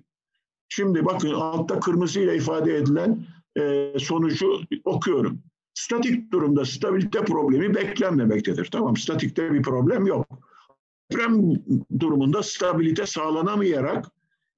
[0.68, 3.26] şimdi bakın altta kırmızı ile ifade edilen
[3.58, 5.38] e, sonucu okuyorum.
[5.74, 8.64] Statik durumda stabilite problemi beklenmemektedir.
[8.64, 10.26] Tamam, statikte bir problem yok.
[11.12, 11.52] Deprem
[12.00, 14.06] durumunda stabilite sağlanamayarak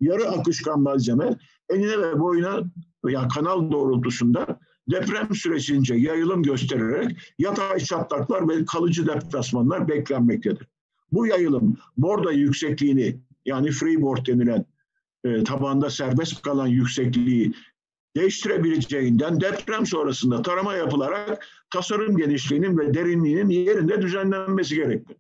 [0.01, 1.39] yarı akışkan malzeme
[1.71, 2.63] enine ve boyuna
[3.05, 10.67] veya kanal doğrultusunda deprem sürecince yayılım göstererek yatay çatlaklar ve kalıcı deplasmanlar beklenmektedir.
[11.13, 13.17] Bu yayılım borda yüksekliğini
[13.47, 14.65] yani freeboard denilen
[15.25, 17.53] e, tabanda serbest kalan yüksekliği
[18.17, 25.17] değiştirebileceğinden deprem sonrasında tarama yapılarak tasarım genişliğinin ve derinliğinin yerinde düzenlenmesi gerekli.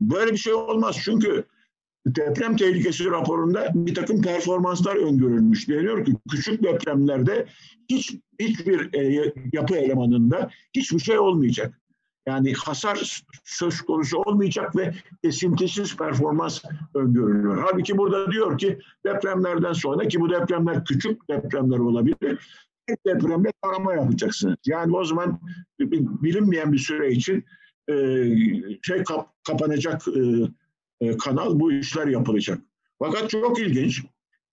[0.00, 1.44] Böyle bir şey olmaz çünkü
[2.06, 5.68] deprem tehlikesi raporunda bir takım performanslar öngörülmüş.
[5.68, 7.46] Deniyor ki küçük depremlerde
[7.90, 11.80] hiç hiçbir e, yapı elemanında hiçbir şey olmayacak.
[12.26, 14.94] Yani hasar söz konusu olmayacak ve
[15.24, 16.62] kesintisiz performans
[16.94, 17.64] öngörülüyor.
[17.66, 22.38] Halbuki burada diyor ki depremlerden sonra ki bu depremler küçük depremler olabilir.
[22.86, 24.56] Tek depremle tarama yapacaksınız.
[24.66, 25.40] Yani o zaman
[26.22, 27.44] bilinmeyen bir süre için
[27.90, 27.94] e,
[28.82, 30.20] şey kap, kapanacak e,
[31.24, 32.58] kanal bu işler yapılacak.
[32.98, 34.02] Fakat çok ilginç.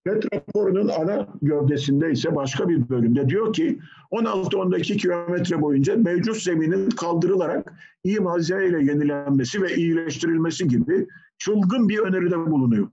[0.08, 3.80] FED raporunun ana gövdesinde ise başka bir bölümde diyor ki
[4.12, 7.74] 16-12 kilometre boyunca mevcut zeminin kaldırılarak
[8.04, 12.88] iyi malzemeyle yenilenmesi ve iyileştirilmesi gibi çılgın bir öneride bulunuyor.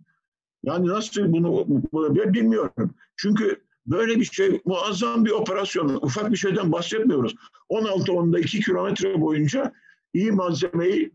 [0.63, 2.95] Yani nasıl bunu, bunu bilmiyorum.
[3.17, 5.89] Çünkü böyle bir şey muazzam bir operasyon.
[5.89, 7.35] Ufak bir şeyden bahsetmiyoruz.
[7.71, 9.73] 16-12 kilometre boyunca
[10.15, 11.13] iyi malzemeyi,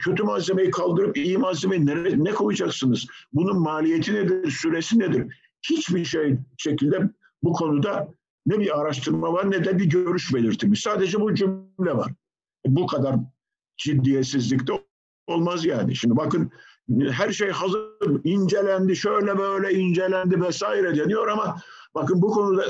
[0.00, 3.06] kötü malzemeyi kaldırıp iyi malzemeyi ne, ne koyacaksınız?
[3.32, 5.34] Bunun maliyeti nedir, süresi nedir?
[5.70, 7.10] Hiçbir şey şekilde
[7.42, 8.08] bu konuda
[8.46, 10.82] ne bir araştırma var ne de bir görüş belirtilmiş.
[10.82, 12.12] Sadece bu cümle var.
[12.66, 13.16] Bu kadar
[13.76, 14.72] ciddiyetsizlikte
[15.26, 15.96] olmaz yani.
[15.96, 16.50] Şimdi bakın
[17.10, 21.60] her şey hazır, incelendi, şöyle böyle incelendi vesaire deniyor ama
[21.94, 22.64] bakın bu konuda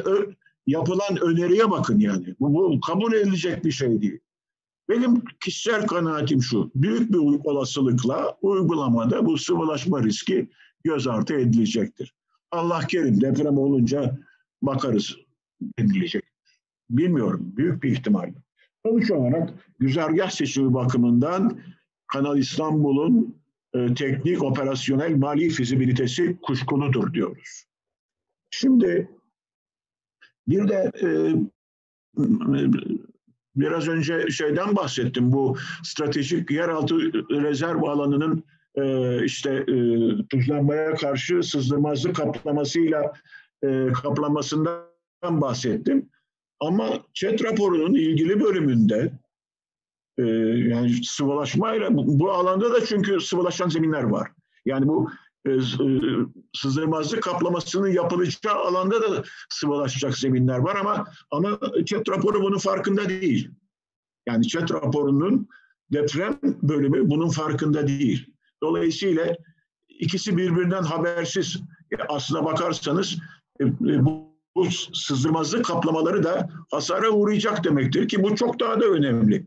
[0.66, 2.34] yapılan öneriye bakın yani.
[2.40, 4.20] Bu, bu kabul edilecek bir şey değil.
[4.88, 10.50] Benim kişisel kanaatim şu, büyük bir olasılıkla uygulamada bu sıvılaşma riski
[10.84, 12.14] göz ardı edilecektir.
[12.50, 14.18] Allah kerim deprem olunca
[14.62, 15.16] bakarız
[15.78, 16.22] edilecek.
[16.90, 18.32] Bilmiyorum, büyük bir ihtimal.
[18.86, 21.60] Sonuç olarak güzergah seçimi bakımından
[22.06, 23.36] Kanal İstanbul'un
[23.74, 27.64] e, teknik, operasyonel, mali fizibilitesi kuşkuludur diyoruz.
[28.50, 29.10] Şimdi
[30.48, 31.08] bir de e,
[33.56, 35.32] biraz önce şeyden bahsettim.
[35.32, 36.96] Bu stratejik yeraltı
[37.30, 38.44] rezerv alanının
[38.74, 39.76] e, işte e,
[40.30, 43.12] tuzlanmaya karşı sızdırmazlık kaplamasıyla
[43.64, 44.80] e, kaplamasından
[45.22, 46.08] bahsettim.
[46.60, 49.12] Ama ÇED raporunun ilgili bölümünde
[50.18, 50.22] e,
[50.68, 54.30] yani sıvılaşmayla bu, bu alanda da çünkü sıvılaşan zeminler var.
[54.66, 55.10] Yani bu
[56.54, 63.50] sızdırmazlık kaplamasının yapılacağı alanda da sıvılaşacak zeminler var ama ama ÇED raporu bunun farkında değil.
[64.26, 65.48] Yani ÇED raporunun
[65.92, 68.26] deprem bölümü bunun farkında değil.
[68.62, 69.36] Dolayısıyla
[69.88, 71.60] ikisi birbirinden habersiz.
[72.08, 73.18] Aslına bakarsanız
[73.80, 79.46] bu, bu sızdırmazlık kaplamaları da hasara uğrayacak demektir ki bu çok daha da önemli.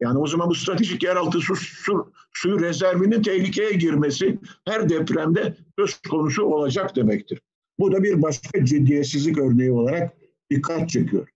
[0.00, 6.00] Yani o zaman bu stratejik yeraltı su, su, suyu rezervinin tehlikeye girmesi her depremde söz
[6.00, 7.40] konusu olacak demektir.
[7.78, 10.12] Bu da bir başka ciddiyetsizlik örneği olarak
[10.50, 11.28] dikkat çekiyor.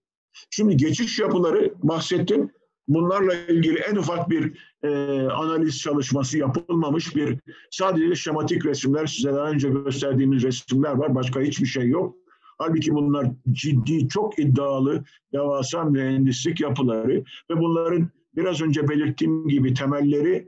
[0.49, 2.51] Şimdi geçiş yapıları bahsettim.
[2.87, 4.89] Bunlarla ilgili en ufak bir e,
[5.27, 7.39] analiz çalışması yapılmamış bir
[7.71, 11.15] sadece şematik resimler size daha önce gösterdiğimiz resimler var.
[11.15, 12.15] Başka hiçbir şey yok.
[12.57, 15.03] Halbuki bunlar ciddi, çok iddialı,
[15.33, 20.47] devasa mühendislik yapıları ve bunların biraz önce belirttiğim gibi temelleri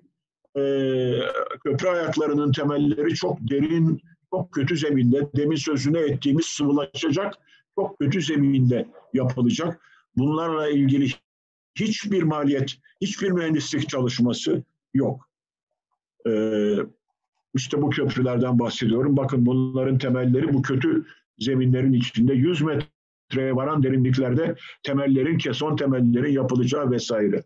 [0.58, 0.62] e,
[1.64, 7.34] köprü ayaklarının temelleri çok derin, çok kötü zeminde, demin sözüne ettiğimiz sıvılaşacak,
[7.76, 9.82] çok kötü zeminde yapılacak.
[10.18, 11.10] Bunlarla ilgili
[11.76, 14.64] hiçbir maliyet, hiçbir mühendislik çalışması
[14.94, 15.30] yok.
[16.28, 16.76] Ee,
[17.54, 19.18] işte bu köprülerden bahsediyorum.
[19.18, 21.06] Bakın bunların temelleri bu kötü
[21.40, 27.44] zeminlerin içinde 100 metreye varan derinliklerde temellerin, keson temellerin yapılacağı vesaire.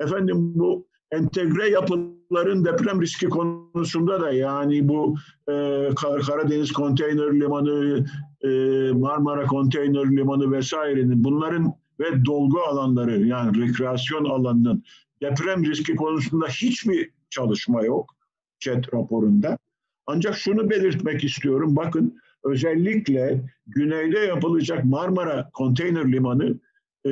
[0.00, 5.16] Efendim bu entegre yapıların deprem riski konusunda da yani bu
[5.48, 5.88] e,
[6.26, 8.06] Karadeniz Konteyner Limanı,
[8.42, 8.48] e,
[8.92, 14.84] Marmara Konteyner Limanı vesairenin bunların ve dolgu alanları yani rekreasyon alanının
[15.22, 18.14] deprem riski konusunda hiçbir çalışma yok
[18.58, 19.58] ÇED raporunda.
[20.06, 21.76] Ancak şunu belirtmek istiyorum.
[21.76, 26.58] Bakın özellikle güneyde yapılacak Marmara Konteyner Limanı
[27.04, 27.10] e,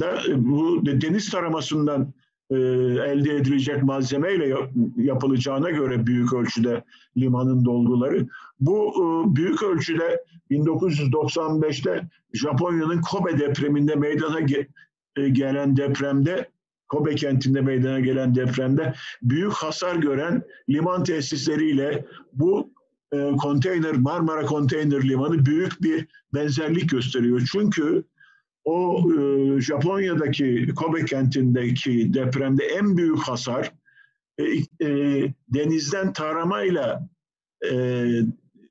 [0.00, 2.12] da bu deniz taramasından
[2.50, 4.56] e, elde edilecek malzemeyle
[4.96, 6.84] yapılacağına göre büyük ölçüde
[7.16, 8.26] limanın dolguları.
[8.60, 14.40] Bu e, büyük ölçüde 1995'te Japonya'nın Kobe depreminde meydana
[15.16, 16.48] e, gelen depremde
[16.88, 22.72] Kobe kentinde meydana gelen depremde büyük hasar gören liman tesisleriyle bu
[23.42, 27.48] konteyner Marmara Konteyner Limanı büyük bir benzerlik gösteriyor.
[27.52, 28.04] Çünkü
[28.68, 33.72] o e, Japonya'daki Kobe kentindeki depremde en büyük hasar
[34.38, 34.44] e,
[34.86, 34.88] e,
[35.48, 37.08] denizden taramayla
[37.64, 37.72] e,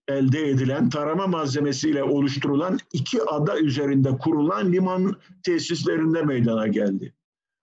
[0.07, 7.13] elde edilen tarama malzemesiyle oluşturulan iki ada üzerinde kurulan liman tesislerinde meydana geldi.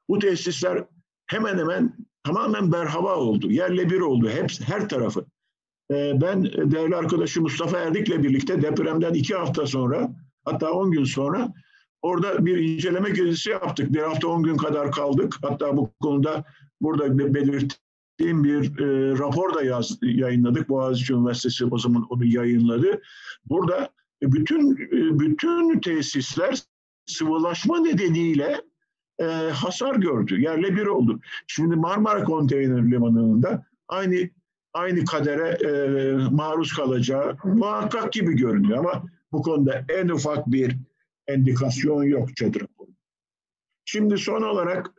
[0.08, 0.84] Bu tesisler
[1.26, 5.24] hemen hemen tamamen berhava oldu, yerle bir oldu, hep her tarafı.
[5.90, 10.10] E, ben değerli arkadaşım Mustafa Erdik'le birlikte depremden iki hafta sonra,
[10.44, 11.52] hatta on gün sonra
[12.04, 13.92] Orada bir inceleme gezisi yaptık.
[13.92, 15.36] Bir hafta on gün kadar kaldık.
[15.42, 16.44] Hatta bu konuda
[16.80, 20.68] burada belirttiğim bir e, rapor da yaz, yayınladık.
[20.68, 23.02] Boğaziçi Üniversitesi o zaman onu yayınladı.
[23.46, 23.90] Burada
[24.22, 26.62] bütün e, bütün tesisler
[27.06, 28.60] sıvılaşma nedeniyle
[29.18, 29.24] e,
[29.54, 30.40] hasar gördü.
[30.40, 31.20] Yerle bir oldu.
[31.46, 34.16] Şimdi Marmara Konteyner Limanı'nda aynı
[34.74, 40.76] aynı kadere e, maruz kalacağı muhakkak gibi görünüyor ama bu konuda en ufak bir
[41.28, 42.54] endikasyon yok ÇED
[43.84, 44.90] Şimdi son olarak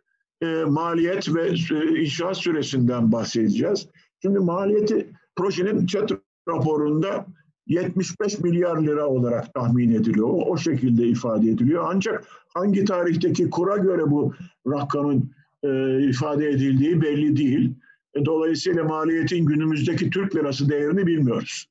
[0.42, 3.88] e, maliyet ve e, inşaat süresinden bahsedeceğiz.
[4.22, 6.10] Şimdi maliyeti projenin ÇED
[6.48, 7.26] raporunda
[7.68, 10.28] 75 milyar lira olarak tahmin ediliyor.
[10.28, 11.86] O, o şekilde ifade ediliyor.
[11.88, 14.34] Ancak hangi tarihteki kura göre bu
[14.68, 15.32] rakamın
[15.64, 17.74] e, ifade edildiği belli değil.
[18.14, 21.68] E, dolayısıyla maliyetin günümüzdeki Türk lirası değerini bilmiyoruz.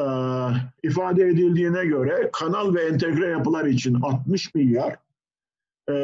[0.00, 0.04] E,
[0.82, 4.96] ifade edildiğine göre kanal ve entegre yapılar için 60 milyar
[5.88, 5.94] e,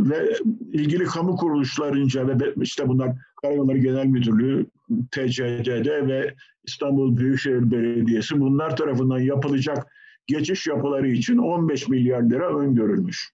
[0.00, 0.36] ve
[0.72, 4.66] ilgili kamu kuruluşlarınca ve işte bunlar Karayolları Genel Müdürlüğü,
[5.10, 6.34] TCDD ve
[6.64, 9.86] İstanbul Büyükşehir Belediyesi bunlar tarafından yapılacak
[10.26, 13.32] geçiş yapıları için 15 milyar lira öngörülmüş.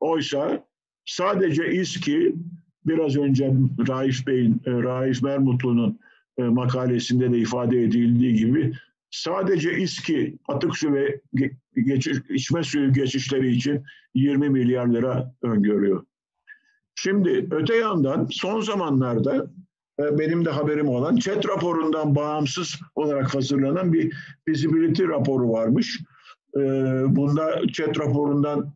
[0.00, 0.64] Oysa
[1.04, 2.34] sadece İSKİ
[2.86, 3.54] biraz önce
[3.88, 5.98] Raif Bey'in, e, Raif Mermutlu'nun
[6.38, 8.72] e, makalesinde de ifade edildiği gibi
[9.10, 11.20] sadece İSKİ atık su ve
[11.74, 13.84] geçiş, içme suyu geçişleri için
[14.14, 16.04] 20 milyar lira öngörüyor.
[16.94, 19.50] Şimdi öte yandan son zamanlarda
[20.00, 26.00] e, benim de haberim olan ÇED raporundan bağımsız olarak hazırlanan bir feasibility raporu varmış.
[26.56, 26.60] E,
[27.06, 28.74] bunda ÇED raporundan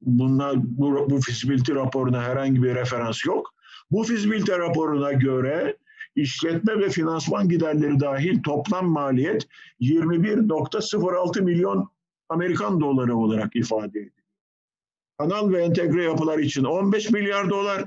[0.00, 3.54] bunlar, bu, bu feasibility raporuna herhangi bir referans yok.
[3.90, 5.76] Bu feasibility raporuna göre
[6.16, 9.48] işletme ve finansman giderleri dahil toplam maliyet
[9.80, 11.90] 21.06 milyon
[12.28, 14.12] Amerikan doları olarak ifade ediliyor.
[15.18, 17.84] Kanal ve entegre yapılar için 15 milyar dolar,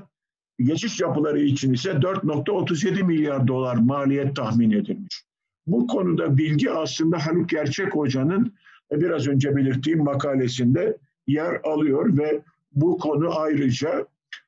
[0.58, 5.24] geçiş yapıları için ise 4.37 milyar dolar maliyet tahmin edilmiş.
[5.66, 8.54] Bu konuda bilgi aslında Haluk Gerçek Hoca'nın
[8.92, 14.06] e, biraz önce belirttiğim makalesinde yer alıyor ve bu konu ayrıca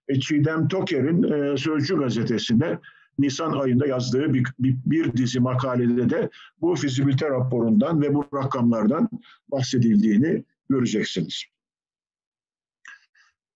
[0.08, 2.78] e, Çiğdem Toker'in e, Sözcü gazetesinde
[3.18, 9.08] Nisan ayında yazdığı bir, bir, bir dizi makalede de bu fizibilite raporundan ve bu rakamlardan
[9.48, 11.44] bahsedildiğini göreceksiniz.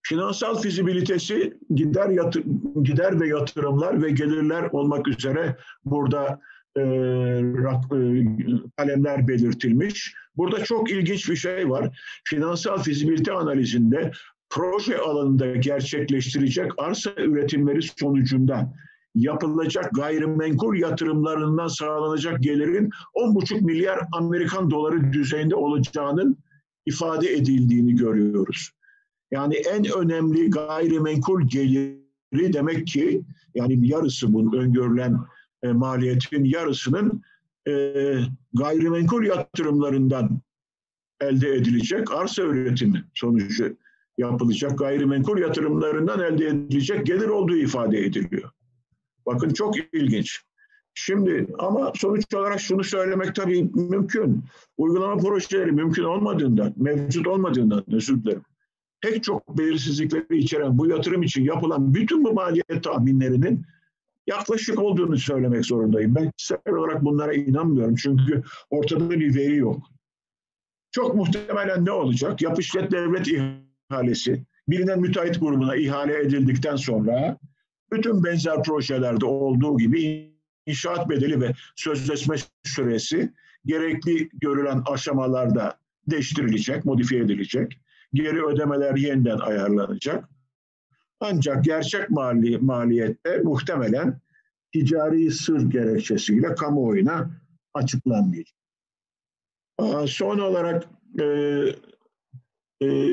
[0.01, 2.43] Finansal fizibilitesi gider, yatır,
[2.83, 6.39] gider ve yatırımlar ve gelirler olmak üzere burada
[6.75, 7.43] e, e,
[8.77, 10.13] kalemler belirtilmiş.
[10.37, 11.99] Burada çok ilginç bir şey var.
[12.25, 14.11] Finansal fizibilite analizinde
[14.49, 18.73] proje alanında gerçekleştirecek arsa üretimleri sonucunda
[19.17, 26.37] yapılacak gayrimenkul yatırımlarından sağlanacak gelirin 10,5 milyar Amerikan doları düzeyinde olacağının
[26.85, 28.71] ifade edildiğini görüyoruz.
[29.31, 33.23] Yani en önemli gayrimenkul geliri demek ki
[33.55, 35.17] yani yarısı bunun öngörülen
[35.63, 37.21] e, maliyetin yarısının
[37.67, 37.73] e,
[38.53, 40.41] gayrimenkul yatırımlarından
[41.21, 43.77] elde edilecek arsa üretimi sonucu
[44.17, 48.51] yapılacak gayrimenkul yatırımlarından elde edilecek gelir olduğu ifade ediliyor.
[49.27, 50.41] Bakın çok ilginç.
[50.93, 54.43] Şimdi ama sonuç olarak şunu söylemek tabii mümkün.
[54.77, 58.41] Uygulama projeleri mümkün olmadığından, mevcut olmadığından özür dilerim.
[59.01, 63.65] Pek çok belirsizlikleri içeren bu yatırım için yapılan bütün bu maliyet tahminlerinin
[64.27, 66.15] yaklaşık olduğunu söylemek zorundayım.
[66.15, 69.79] Ben kişisel olarak bunlara inanmıyorum çünkü ortada bir veri yok.
[70.91, 72.41] Çok muhtemelen ne olacak?
[72.41, 77.37] Yap işlet devlet ihalesi bilinen müteahhit grubuna ihale edildikten sonra
[77.91, 80.31] bütün benzer projelerde olduğu gibi
[80.65, 83.33] inşaat bedeli ve sözleşme süresi
[83.65, 87.81] gerekli görülen aşamalarda değiştirilecek, modifiye edilecek.
[88.13, 90.29] Geri ödemeler yeniden ayarlanacak.
[91.19, 94.21] Ancak gerçek mali, maliyette muhtemelen
[94.73, 97.29] ticari sır gerekçesiyle kamuoyuna
[97.73, 98.57] açıklanmayacak.
[100.07, 101.25] Son olarak e,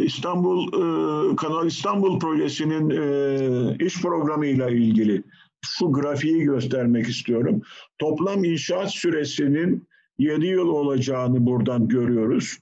[0.04, 5.22] İstanbul e, Kanal İstanbul projesinin e, iş programıyla ilgili
[5.66, 7.62] şu grafiği göstermek istiyorum.
[7.98, 9.88] Toplam inşaat süresinin
[10.18, 12.58] 7 yıl olacağını buradan görüyoruz.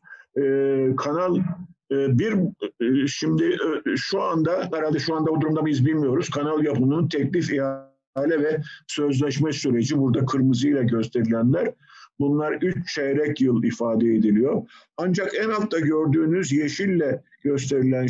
[0.96, 1.38] Kanal
[1.90, 2.34] bir
[3.07, 3.57] şimdi
[3.96, 6.30] şu anda herhalde şu anda o durumda mıyız bilmiyoruz.
[6.30, 11.72] Kanal yapımının teklif ihale ve sözleşme süreci burada kırmızıyla gösterilenler
[12.21, 14.63] Bunlar üç çeyrek yıl ifade ediliyor.
[14.97, 18.09] Ancak en altta gördüğünüz yeşille gösterilen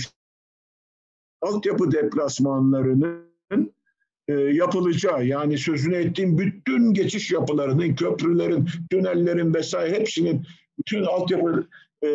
[1.41, 3.33] altyapı deplasmanlarının
[4.29, 10.47] e, yapılacağı yani sözünü ettiğim bütün geçiş yapılarının, köprülerin, tünellerin vesaire hepsinin
[10.79, 11.69] bütün altyapı
[12.05, 12.09] e,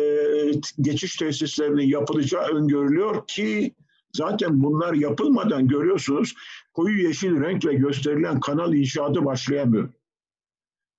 [0.80, 3.74] geçiş tesislerinin yapılacağı öngörülüyor ki
[4.12, 6.34] zaten bunlar yapılmadan görüyorsunuz
[6.74, 9.88] koyu yeşil renkle gösterilen kanal inşaatı başlayamıyor.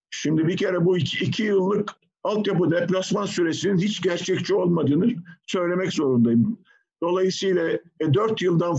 [0.10, 1.92] Şimdi bir kere bu iki, iki yıllık
[2.24, 5.14] altyapı deplasman süresinin hiç gerçekçi olmadığını
[5.48, 6.60] söylemek zorundayım.
[7.04, 8.78] Dolayısıyla e, 4 yıldan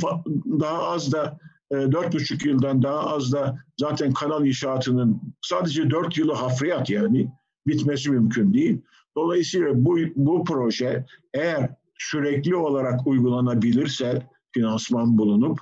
[0.60, 1.38] daha az da
[1.70, 7.30] e, dört buçuk yıldan daha az da zaten kanal inşaatının sadece dört yılı hafriyat yani
[7.66, 8.80] bitmesi mümkün değil.
[9.16, 15.60] Dolayısıyla bu, bu proje eğer sürekli olarak uygulanabilirse finansman bulunup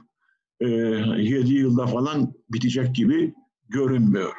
[0.61, 3.35] e, 7 yılda falan bitecek gibi
[3.69, 4.33] görünmüyor.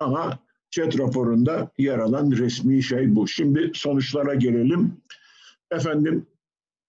[0.00, 0.38] Ama
[0.70, 3.28] ÇED raporunda yer alan resmi şey bu.
[3.28, 4.96] Şimdi sonuçlara gelelim.
[5.70, 6.26] Efendim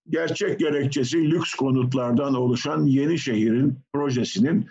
[0.10, 4.68] gerçek gerekçesi lüks konutlardan oluşan yeni şehrin projesinin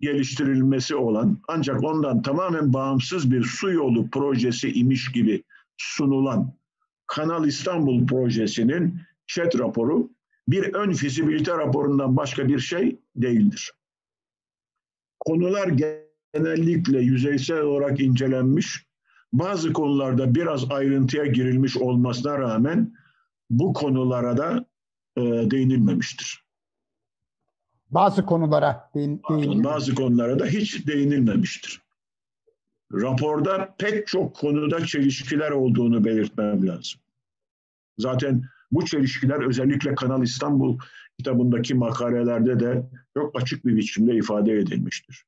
[0.00, 5.42] geliştirilmesi olan ancak ondan tamamen bağımsız bir su yolu projesi imiş gibi
[5.76, 6.54] sunulan
[7.06, 10.10] Kanal İstanbul projesinin ÇED raporu
[10.48, 13.72] bir ön fizibilite raporundan başka bir şey değildir.
[15.20, 15.68] Konular
[16.34, 18.86] genellikle yüzeysel olarak incelenmiş,
[19.32, 22.94] bazı konularda biraz ayrıntıya girilmiş olmasına rağmen
[23.50, 24.64] bu konulara da
[25.16, 26.42] e, değinilmemiştir.
[27.90, 29.64] Bazı konulara değin, değinilmemiştir.
[29.64, 31.82] Bazı konulara da hiç değinilmemiştir.
[32.92, 37.00] Raporda pek çok konuda çelişkiler olduğunu belirtmem lazım.
[37.98, 40.78] Zaten bu çelişkiler özellikle Kanal İstanbul
[41.18, 45.24] kitabındaki makalelerde de çok açık bir biçimde ifade edilmiştir.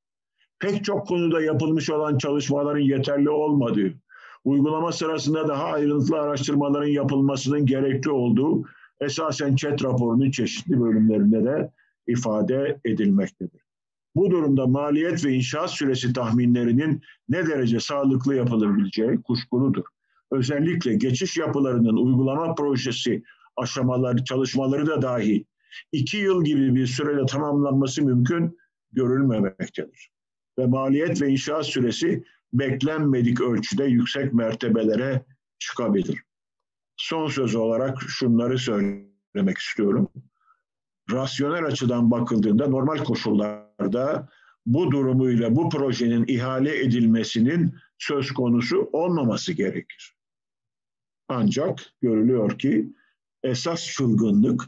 [0.58, 3.94] Pek çok konuda yapılmış olan çalışmaların yeterli olmadığı,
[4.44, 8.64] uygulama sırasında daha ayrıntılı araştırmaların yapılmasının gerekli olduğu
[9.00, 11.70] esasen ÇED raporunun çeşitli bölümlerinde de
[12.06, 13.60] ifade edilmektedir.
[14.14, 19.84] Bu durumda maliyet ve inşaat süresi tahminlerinin ne derece sağlıklı yapılabileceği kuşkuludur.
[20.30, 23.22] Özellikle geçiş yapılarının uygulama projesi
[23.56, 25.44] aşamaları, çalışmaları da dahi
[25.92, 28.58] iki yıl gibi bir sürede tamamlanması mümkün
[28.92, 30.13] görülmemektedir.
[30.58, 35.24] Ve maliyet ve inşaat süresi beklenmedik ölçüde yüksek mertebelere
[35.58, 36.22] çıkabilir.
[36.96, 40.08] Son söz olarak şunları söylemek istiyorum.
[41.10, 44.28] Rasyonel açıdan bakıldığında normal koşullarda
[44.66, 50.16] bu durumuyla bu projenin ihale edilmesinin söz konusu olmaması gerekir.
[51.28, 52.92] Ancak görülüyor ki
[53.42, 54.62] esas çılgınlık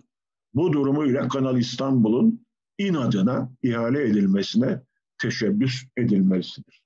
[0.55, 2.47] bu durumuyla Kanal İstanbul'un
[2.79, 4.83] inadına ihale edilmesine
[5.19, 6.83] teşebbüs edilmesidir.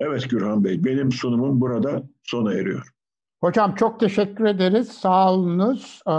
[0.00, 2.92] Evet Gürhan Bey, benim sunumum burada sona eriyor.
[3.40, 4.88] Hocam çok teşekkür ederiz.
[4.88, 6.02] Sağ olunuz.
[6.06, 6.10] Ee,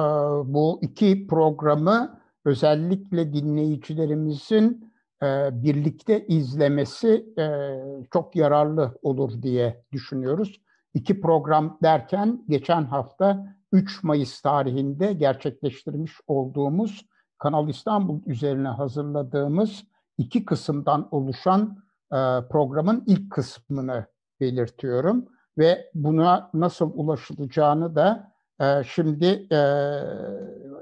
[0.54, 7.76] bu iki programı özellikle dinleyicilerimizin e, birlikte izlemesi e,
[8.14, 10.62] çok yararlı olur diye düşünüyoruz.
[10.94, 17.06] İki program derken geçen hafta 3 Mayıs tarihinde gerçekleştirmiş olduğumuz
[17.38, 19.84] Kanal İstanbul üzerine hazırladığımız
[20.22, 22.20] iki kısımdan oluşan e,
[22.50, 24.06] programın ilk kısmını
[24.40, 25.26] belirtiyorum
[25.58, 29.60] ve buna nasıl ulaşılacağını da e, şimdi e,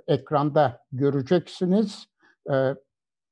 [0.07, 2.07] ekranda göreceksiniz.
[2.51, 2.75] E,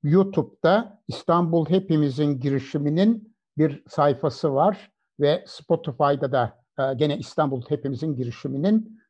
[0.03, 6.57] YouTube'da İstanbul Hepimizin girişiminin bir sayfası var ve Spotify'da da
[6.97, 9.01] gene İstanbul Hepimizin girişiminin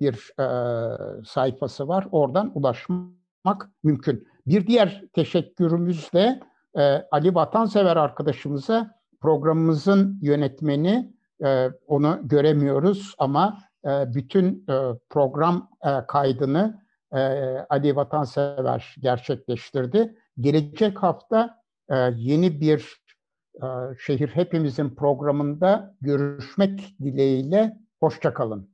[0.00, 0.32] bir
[1.24, 2.08] sayfası var.
[2.12, 2.52] Oradan
[3.44, 4.28] ulaşmak mümkün.
[4.46, 6.40] Bir diğer teşekkürümüz de
[6.76, 11.14] e, Ali Vatansever arkadaşımıza programımızın yönetmeni
[11.86, 14.66] onu göremiyoruz ama bütün
[15.10, 15.70] program
[16.08, 16.84] kaydını
[17.70, 20.14] Ali Vatansever gerçekleştirdi.
[20.40, 21.62] Gelecek hafta
[22.16, 23.04] yeni bir
[23.98, 27.76] Şehir Hepimizin programında görüşmek dileğiyle.
[28.00, 28.73] Hoşçakalın.